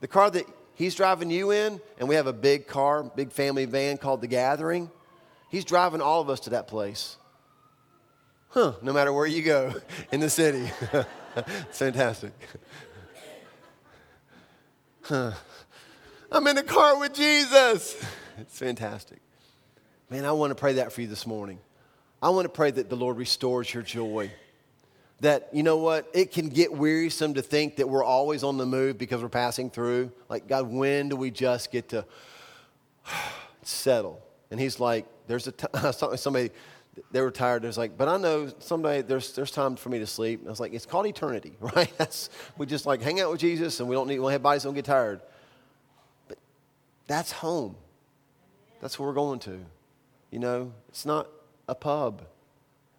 The 0.00 0.08
car 0.08 0.30
that 0.30 0.44
he's 0.74 0.94
driving 0.94 1.30
you 1.30 1.52
in, 1.52 1.80
and 1.98 2.08
we 2.08 2.16
have 2.16 2.26
a 2.26 2.32
big 2.32 2.66
car, 2.66 3.02
big 3.04 3.32
family 3.32 3.64
van 3.64 3.96
called 3.96 4.20
The 4.20 4.26
Gathering, 4.26 4.90
he's 5.48 5.64
driving 5.64 6.00
all 6.00 6.20
of 6.20 6.28
us 6.28 6.40
to 6.40 6.50
that 6.50 6.68
place. 6.68 7.16
Huh, 8.48 8.74
no 8.82 8.92
matter 8.92 9.12
where 9.12 9.26
you 9.26 9.42
go 9.42 9.74
in 10.12 10.20
the 10.20 10.30
city. 10.30 10.70
it's 11.36 11.78
fantastic. 11.78 12.32
Huh. 15.02 15.32
I'm 16.32 16.46
in 16.46 16.56
the 16.56 16.62
car 16.62 16.98
with 16.98 17.14
Jesus. 17.14 18.02
It's 18.38 18.58
fantastic. 18.58 19.18
Man, 20.10 20.24
I 20.24 20.32
want 20.32 20.50
to 20.50 20.54
pray 20.54 20.74
that 20.74 20.92
for 20.92 21.00
you 21.00 21.06
this 21.06 21.26
morning. 21.26 21.58
I 22.22 22.30
want 22.30 22.44
to 22.44 22.48
pray 22.48 22.70
that 22.70 22.88
the 22.88 22.96
Lord 22.96 23.16
restores 23.16 23.72
your 23.72 23.82
joy. 23.82 24.30
That, 25.20 25.48
you 25.52 25.62
know 25.62 25.78
what, 25.78 26.10
it 26.12 26.32
can 26.32 26.48
get 26.48 26.72
wearisome 26.72 27.34
to 27.34 27.42
think 27.42 27.76
that 27.76 27.88
we're 27.88 28.04
always 28.04 28.42
on 28.42 28.58
the 28.58 28.66
move 28.66 28.98
because 28.98 29.22
we're 29.22 29.28
passing 29.28 29.70
through. 29.70 30.12
Like, 30.28 30.46
God, 30.46 30.70
when 30.70 31.08
do 31.08 31.16
we 31.16 31.30
just 31.30 31.70
get 31.70 31.88
to 31.90 32.04
settle? 33.62 34.20
And 34.50 34.60
He's 34.60 34.78
like, 34.78 35.06
there's 35.26 35.46
a 35.46 35.52
t- 35.52 35.66
somebody 36.16 36.50
they 37.10 37.20
were 37.20 37.30
tired. 37.30 37.62
There's 37.62 37.78
like, 37.78 37.96
but 37.96 38.08
I 38.08 38.16
know 38.16 38.50
someday 38.58 39.02
there's 39.02 39.34
there's 39.34 39.50
time 39.50 39.76
for 39.76 39.88
me 39.88 39.98
to 39.98 40.06
sleep. 40.06 40.42
I 40.46 40.48
was 40.48 40.60
like, 40.60 40.72
it's 40.72 40.86
called 40.86 41.06
eternity, 41.06 41.56
right? 41.60 41.92
That's 41.98 42.30
we 42.56 42.66
just 42.66 42.86
like 42.86 43.02
hang 43.02 43.20
out 43.20 43.30
with 43.30 43.40
Jesus, 43.40 43.80
and 43.80 43.88
we 43.88 43.94
don't 43.94 44.08
need 44.08 44.18
we'll 44.18 44.30
have 44.30 44.42
bodies 44.42 44.62
don't 44.62 44.74
get 44.74 44.84
tired. 44.84 45.20
But 46.28 46.38
that's 47.06 47.32
home. 47.32 47.76
That's 48.80 48.98
where 48.98 49.08
we're 49.08 49.14
going 49.14 49.40
to. 49.40 49.60
You 50.30 50.38
know, 50.38 50.72
it's 50.88 51.06
not 51.06 51.28
a 51.68 51.74
pub. 51.74 52.22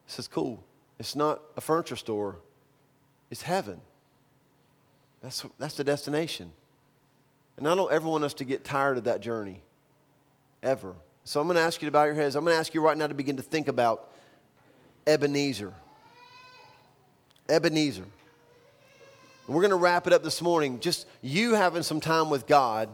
This 0.08 0.20
is 0.20 0.28
cool. 0.28 0.64
It's 1.00 1.16
not 1.16 1.42
a 1.56 1.62
furniture 1.62 1.96
store. 1.96 2.38
It's 3.30 3.42
heaven. 3.42 3.82
That's 5.22 5.46
that's 5.58 5.76
the 5.76 5.84
destination. 5.84 6.52
And 7.58 7.68
I 7.68 7.76
don't 7.76 7.92
ever 7.92 8.08
want 8.08 8.24
us 8.24 8.36
to 8.36 8.46
get 8.46 8.64
tired 8.64 8.98
of 8.98 9.06
that 9.06 9.22
journey. 9.22 9.62
Ever. 10.62 10.96
So 11.28 11.42
I'm 11.42 11.48
going 11.48 11.58
to 11.58 11.62
ask 11.62 11.82
you 11.82 11.88
to 11.88 11.92
bow 11.92 12.06
your 12.06 12.14
heads. 12.14 12.38
I'm 12.38 12.46
going 12.46 12.56
to 12.56 12.60
ask 12.60 12.74
you 12.74 12.80
right 12.80 12.98
now 12.98 13.06
to 13.06 13.14
begin 13.14 13.36
to 13.36 13.44
think 13.44 13.68
about 13.68 14.12
Ebenezer. 15.06 15.74
Ebenezer. 17.50 18.06
And 19.46 19.54
we're 19.54 19.62
going 19.62 19.72
to 19.72 19.76
wrap 19.76 20.08
it 20.08 20.14
up 20.14 20.24
this 20.24 20.42
morning. 20.42 20.80
Just 20.80 21.06
you 21.22 21.54
having 21.54 21.84
some 21.84 22.00
time 22.00 22.30
with 22.30 22.48
God 22.48 22.88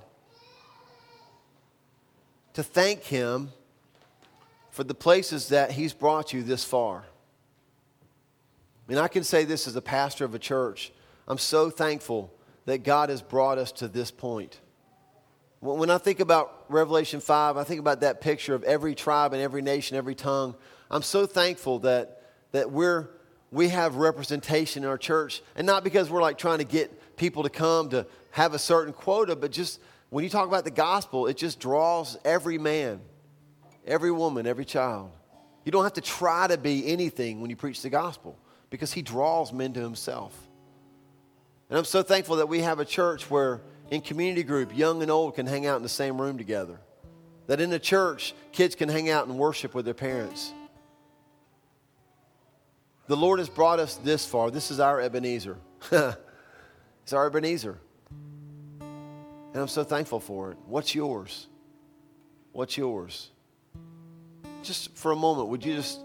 to 2.55 2.63
thank 2.63 3.03
Him 3.03 3.51
for 4.71 4.83
the 4.83 4.95
places 4.95 5.49
that 5.49 5.69
He's 5.69 5.93
brought 5.93 6.33
you 6.33 6.41
this 6.41 6.65
far. 6.65 7.03
And 8.89 8.97
I 8.97 9.09
can 9.09 9.23
say 9.23 9.45
this 9.45 9.67
as 9.67 9.75
a 9.75 9.81
pastor 9.81 10.25
of 10.25 10.33
a 10.33 10.39
church. 10.39 10.91
I'm 11.27 11.37
so 11.37 11.69
thankful 11.69 12.33
that 12.65 12.79
God 12.79 13.09
has 13.09 13.21
brought 13.21 13.59
us 13.59 13.71
to 13.73 13.87
this 13.87 14.09
point. 14.09 14.59
When 15.63 15.89
I 15.89 15.97
think 15.97 16.19
about 16.19 16.65
Revelation 16.67 17.21
5, 17.21 17.55
I 17.55 17.63
think 17.63 17.79
about 17.79 18.01
that 18.01 18.19
picture 18.19 18.53
of 18.53 18.63
every 18.63 18.95
tribe 18.95 19.31
and 19.31 19.41
every 19.41 19.61
nation, 19.61 19.95
every 19.95 20.13
tongue. 20.13 20.55
I'm 20.91 21.03
so 21.03 21.25
thankful 21.25 21.79
that, 21.79 22.21
that 22.51 22.69
we're, 22.69 23.07
we 23.49 23.69
have 23.69 23.95
representation 23.95 24.83
in 24.83 24.89
our 24.89 24.97
church. 24.97 25.41
And 25.55 25.65
not 25.65 25.85
because 25.85 26.09
we're 26.09 26.21
like 26.21 26.37
trying 26.37 26.57
to 26.57 26.65
get 26.65 27.15
people 27.15 27.43
to 27.43 27.49
come 27.49 27.91
to 27.91 28.05
have 28.31 28.53
a 28.53 28.59
certain 28.59 28.91
quota, 28.91 29.37
but 29.37 29.53
just 29.53 29.79
when 30.09 30.25
you 30.25 30.29
talk 30.29 30.49
about 30.49 30.65
the 30.65 30.71
gospel, 30.71 31.27
it 31.27 31.37
just 31.37 31.61
draws 31.61 32.17
every 32.25 32.57
man, 32.57 32.99
every 33.87 34.11
woman, 34.11 34.45
every 34.45 34.65
child. 34.65 35.11
You 35.63 35.71
don't 35.71 35.85
have 35.85 35.93
to 35.93 36.01
try 36.01 36.45
to 36.45 36.57
be 36.57 36.87
anything 36.87 37.39
when 37.39 37.49
you 37.49 37.55
preach 37.55 37.81
the 37.81 37.89
gospel 37.89 38.37
because 38.69 38.91
he 38.91 39.01
draws 39.01 39.53
men 39.53 39.71
to 39.71 39.79
himself. 39.79 40.37
And 41.69 41.79
I'm 41.79 41.85
so 41.85 42.03
thankful 42.03 42.35
that 42.35 42.49
we 42.49 42.59
have 42.59 42.81
a 42.81 42.85
church 42.85 43.29
where 43.31 43.61
in 43.93 44.01
community 44.01 44.41
group, 44.41 44.75
young 44.75 45.03
and 45.03 45.11
old 45.11 45.35
can 45.35 45.45
hang 45.45 45.67
out 45.67 45.77
in 45.77 45.83
the 45.83 45.89
same 45.89 46.19
room 46.19 46.35
together. 46.35 46.79
That 47.45 47.61
in 47.61 47.71
a 47.73 47.77
church, 47.77 48.33
kids 48.51 48.73
can 48.73 48.89
hang 48.89 49.07
out 49.07 49.27
and 49.27 49.37
worship 49.37 49.75
with 49.75 49.85
their 49.85 49.93
parents. 49.93 50.51
The 53.05 53.15
Lord 53.15 53.37
has 53.37 53.49
brought 53.49 53.79
us 53.79 53.97
this 53.97 54.25
far. 54.25 54.49
This 54.49 54.71
is 54.71 54.79
our 54.79 54.99
Ebenezer. 54.99 55.57
it's 55.91 57.13
our 57.13 57.27
Ebenezer. 57.27 57.77
And 58.81 59.61
I'm 59.61 59.67
so 59.67 59.83
thankful 59.83 60.19
for 60.19 60.49
it. 60.49 60.57
What's 60.65 60.95
yours? 60.95 61.47
What's 62.51 62.75
yours? 62.75 63.29
Just 64.63 64.97
for 64.97 65.11
a 65.11 65.15
moment, 65.15 65.49
would 65.49 65.63
you 65.63 65.75
just 65.75 65.99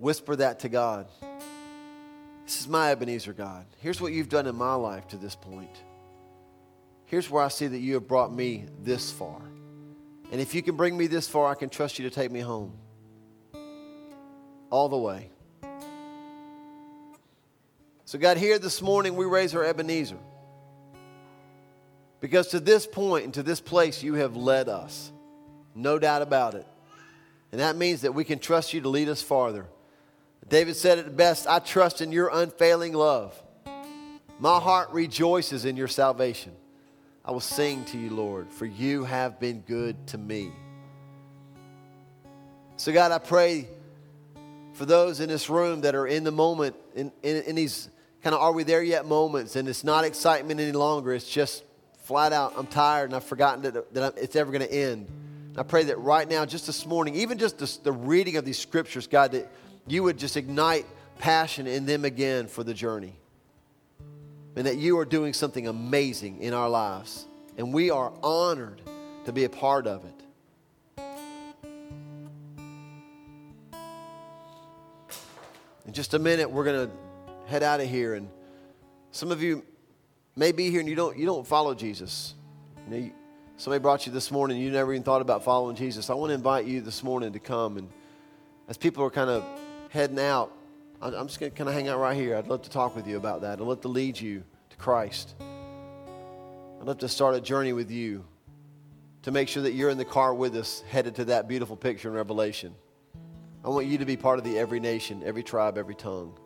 whisper 0.00 0.34
that 0.34 0.58
to 0.60 0.68
God? 0.68 1.06
This 2.44 2.60
is 2.60 2.66
my 2.66 2.90
Ebenezer, 2.90 3.34
God. 3.34 3.66
Here's 3.78 4.00
what 4.00 4.12
you've 4.12 4.28
done 4.28 4.48
in 4.48 4.56
my 4.56 4.74
life 4.74 5.06
to 5.08 5.16
this 5.16 5.36
point. 5.36 5.84
Here's 7.12 7.28
where 7.28 7.44
I 7.44 7.48
see 7.48 7.66
that 7.66 7.78
you 7.78 7.92
have 7.92 8.08
brought 8.08 8.32
me 8.32 8.64
this 8.82 9.12
far. 9.12 9.38
And 10.30 10.40
if 10.40 10.54
you 10.54 10.62
can 10.62 10.76
bring 10.76 10.96
me 10.96 11.08
this 11.08 11.28
far, 11.28 11.46
I 11.46 11.54
can 11.54 11.68
trust 11.68 11.98
you 11.98 12.08
to 12.08 12.14
take 12.14 12.30
me 12.30 12.40
home. 12.40 12.72
All 14.70 14.88
the 14.88 14.96
way. 14.96 15.28
So, 18.06 18.18
God, 18.18 18.38
here 18.38 18.58
this 18.58 18.80
morning 18.80 19.14
we 19.14 19.26
raise 19.26 19.54
our 19.54 19.62
Ebenezer. 19.62 20.16
Because 22.20 22.48
to 22.48 22.60
this 22.60 22.86
point 22.86 23.26
and 23.26 23.34
to 23.34 23.42
this 23.42 23.60
place, 23.60 24.02
you 24.02 24.14
have 24.14 24.34
led 24.34 24.70
us. 24.70 25.12
No 25.74 25.98
doubt 25.98 26.22
about 26.22 26.54
it. 26.54 26.66
And 27.50 27.60
that 27.60 27.76
means 27.76 28.00
that 28.00 28.14
we 28.14 28.24
can 28.24 28.38
trust 28.38 28.72
you 28.72 28.80
to 28.80 28.88
lead 28.88 29.10
us 29.10 29.20
farther. 29.20 29.66
David 30.48 30.76
said 30.76 30.96
it 30.96 31.04
the 31.04 31.10
best 31.10 31.46
I 31.46 31.58
trust 31.58 32.00
in 32.00 32.10
your 32.10 32.30
unfailing 32.32 32.94
love. 32.94 33.38
My 34.38 34.58
heart 34.58 34.88
rejoices 34.92 35.66
in 35.66 35.76
your 35.76 35.88
salvation. 35.88 36.52
I 37.24 37.30
will 37.30 37.40
sing 37.40 37.84
to 37.86 37.98
you, 37.98 38.10
Lord, 38.10 38.50
for 38.50 38.66
you 38.66 39.04
have 39.04 39.38
been 39.38 39.60
good 39.60 40.08
to 40.08 40.18
me. 40.18 40.50
So, 42.76 42.92
God, 42.92 43.12
I 43.12 43.18
pray 43.18 43.68
for 44.72 44.86
those 44.86 45.20
in 45.20 45.28
this 45.28 45.48
room 45.48 45.82
that 45.82 45.94
are 45.94 46.06
in 46.06 46.24
the 46.24 46.32
moment, 46.32 46.74
in, 46.96 47.12
in, 47.22 47.42
in 47.42 47.54
these 47.54 47.88
kind 48.22 48.34
of 48.34 48.40
are 48.40 48.52
we 48.52 48.64
there 48.64 48.82
yet 48.82 49.06
moments, 49.06 49.54
and 49.54 49.68
it's 49.68 49.84
not 49.84 50.04
excitement 50.04 50.58
any 50.58 50.72
longer. 50.72 51.14
It's 51.14 51.28
just 51.28 51.62
flat 52.04 52.32
out, 52.32 52.54
I'm 52.56 52.66
tired 52.66 53.06
and 53.06 53.14
I've 53.14 53.24
forgotten 53.24 53.62
that, 53.62 53.94
that 53.94 54.14
it's 54.18 54.34
ever 54.34 54.50
going 54.50 54.66
to 54.66 54.72
end. 54.72 55.06
I 55.56 55.62
pray 55.62 55.84
that 55.84 55.98
right 56.00 56.28
now, 56.28 56.44
just 56.44 56.66
this 56.66 56.86
morning, 56.86 57.14
even 57.16 57.38
just 57.38 57.58
the, 57.58 57.78
the 57.84 57.92
reading 57.92 58.36
of 58.36 58.44
these 58.44 58.58
scriptures, 58.58 59.06
God, 59.06 59.32
that 59.32 59.48
you 59.86 60.02
would 60.02 60.18
just 60.18 60.36
ignite 60.36 60.86
passion 61.18 61.68
in 61.68 61.86
them 61.86 62.04
again 62.04 62.48
for 62.48 62.64
the 62.64 62.74
journey 62.74 63.14
and 64.56 64.66
that 64.66 64.76
you 64.76 64.98
are 64.98 65.04
doing 65.04 65.32
something 65.32 65.66
amazing 65.66 66.40
in 66.40 66.52
our 66.54 66.68
lives. 66.68 67.26
And 67.56 67.72
we 67.72 67.90
are 67.90 68.12
honored 68.22 68.82
to 69.24 69.32
be 69.32 69.44
a 69.44 69.48
part 69.48 69.86
of 69.86 70.04
it. 70.04 70.22
In 75.86 75.92
just 75.92 76.14
a 76.14 76.18
minute, 76.18 76.50
we're 76.50 76.64
going 76.64 76.88
to 76.88 76.94
head 77.50 77.62
out 77.62 77.80
of 77.80 77.88
here. 77.88 78.14
And 78.14 78.28
some 79.10 79.30
of 79.30 79.42
you 79.42 79.64
may 80.36 80.52
be 80.52 80.70
here 80.70 80.80
and 80.80 80.88
you 80.88 80.94
don't, 80.94 81.16
you 81.18 81.26
don't 81.26 81.46
follow 81.46 81.74
Jesus. 81.74 82.34
You 82.88 82.98
know, 82.98 83.10
somebody 83.56 83.82
brought 83.82 84.06
you 84.06 84.12
this 84.12 84.30
morning, 84.30 84.58
you 84.58 84.70
never 84.70 84.92
even 84.92 85.02
thought 85.02 85.22
about 85.22 85.44
following 85.44 85.76
Jesus. 85.76 86.08
I 86.08 86.14
want 86.14 86.30
to 86.30 86.34
invite 86.34 86.66
you 86.66 86.80
this 86.80 87.02
morning 87.02 87.32
to 87.32 87.38
come. 87.38 87.78
And 87.78 87.88
as 88.68 88.76
people 88.76 89.04
are 89.04 89.10
kind 89.10 89.30
of 89.30 89.44
heading 89.90 90.18
out, 90.18 90.52
I'm 91.02 91.26
just 91.26 91.40
going 91.40 91.50
to 91.50 91.58
kind 91.58 91.68
of 91.68 91.74
hang 91.74 91.88
out 91.88 91.98
right 91.98 92.16
here. 92.16 92.36
I'd 92.36 92.46
love 92.46 92.62
to 92.62 92.70
talk 92.70 92.94
with 92.94 93.08
you 93.08 93.16
about 93.16 93.40
that. 93.40 93.60
I'd 93.60 93.66
love 93.66 93.80
to 93.80 93.88
lead 93.88 94.20
you 94.20 94.44
to 94.70 94.76
Christ. 94.76 95.34
I'd 96.80 96.86
love 96.86 96.98
to 96.98 97.08
start 97.08 97.34
a 97.34 97.40
journey 97.40 97.72
with 97.72 97.90
you 97.90 98.24
to 99.22 99.32
make 99.32 99.48
sure 99.48 99.64
that 99.64 99.72
you're 99.72 99.90
in 99.90 99.98
the 99.98 100.04
car 100.04 100.32
with 100.32 100.54
us, 100.54 100.84
headed 100.88 101.16
to 101.16 101.24
that 101.24 101.48
beautiful 101.48 101.76
picture 101.76 102.08
in 102.08 102.14
Revelation. 102.14 102.72
I 103.64 103.68
want 103.68 103.86
you 103.86 103.98
to 103.98 104.04
be 104.04 104.16
part 104.16 104.38
of 104.38 104.44
the 104.44 104.56
every 104.56 104.78
nation, 104.78 105.22
every 105.24 105.42
tribe, 105.42 105.76
every 105.76 105.96
tongue. 105.96 106.38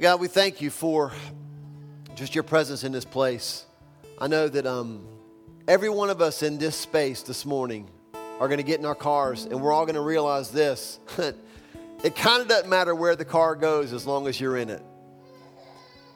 God, 0.00 0.20
we 0.20 0.26
thank 0.26 0.60
you 0.60 0.70
for 0.70 1.12
just 2.16 2.34
your 2.34 2.44
presence 2.44 2.82
in 2.82 2.90
this 2.90 3.04
place. 3.04 3.66
I 4.18 4.26
know 4.26 4.48
that 4.48 4.66
um, 4.66 5.06
Every 5.68 5.88
one 5.88 6.10
of 6.10 6.20
us 6.20 6.44
in 6.44 6.58
this 6.58 6.76
space 6.76 7.22
this 7.22 7.44
morning 7.44 7.90
are 8.38 8.46
going 8.46 8.58
to 8.58 8.64
get 8.64 8.78
in 8.78 8.86
our 8.86 8.94
cars 8.94 9.46
and 9.46 9.60
we're 9.60 9.72
all 9.72 9.84
going 9.84 9.96
to 9.96 10.00
realize 10.00 10.52
this. 10.52 11.00
it 11.18 12.14
kind 12.14 12.40
of 12.40 12.46
doesn't 12.46 12.70
matter 12.70 12.94
where 12.94 13.16
the 13.16 13.24
car 13.24 13.56
goes 13.56 13.92
as 13.92 14.06
long 14.06 14.28
as 14.28 14.40
you're 14.40 14.56
in 14.56 14.70
it. 14.70 14.80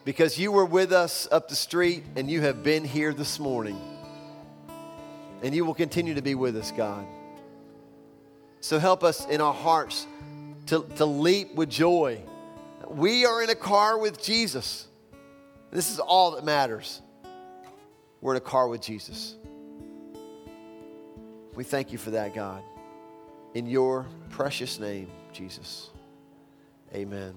Because 0.05 0.39
you 0.39 0.53
were 0.53 0.63
with 0.63 0.93
us 0.93 1.27
up 1.31 1.49
the 1.49 1.55
street 1.55 2.05
and 2.15 2.31
you 2.31 2.39
have 2.41 2.63
been 2.63 2.85
here 2.85 3.13
this 3.13 3.39
morning. 3.39 3.77
And 5.43 5.53
you 5.53 5.65
will 5.65 5.73
continue 5.73 6.13
to 6.13 6.21
be 6.21 6.33
with 6.33 6.55
us, 6.55 6.71
God. 6.71 7.05
So 8.61 8.79
help 8.79 9.03
us 9.03 9.27
in 9.27 9.41
our 9.41 9.53
hearts 9.53 10.07
to, 10.67 10.85
to 10.95 11.05
leap 11.05 11.55
with 11.55 11.69
joy. 11.69 12.21
We 12.87 13.25
are 13.25 13.43
in 13.43 13.49
a 13.49 13.55
car 13.55 13.97
with 13.97 14.23
Jesus. 14.23 14.87
This 15.71 15.91
is 15.91 15.99
all 15.99 16.31
that 16.31 16.45
matters. 16.45 17.01
We're 18.21 18.35
in 18.35 18.37
a 18.37 18.41
car 18.41 18.69
with 18.69 18.81
Jesus. 18.81 19.35
We 21.55 21.63
thank 21.63 21.91
you 21.91 21.97
for 21.97 22.11
that, 22.11 22.33
God. 22.33 22.63
In 23.53 23.67
your 23.67 24.05
precious 24.29 24.79
name, 24.79 25.09
Jesus. 25.33 25.89
Amen. 26.93 27.33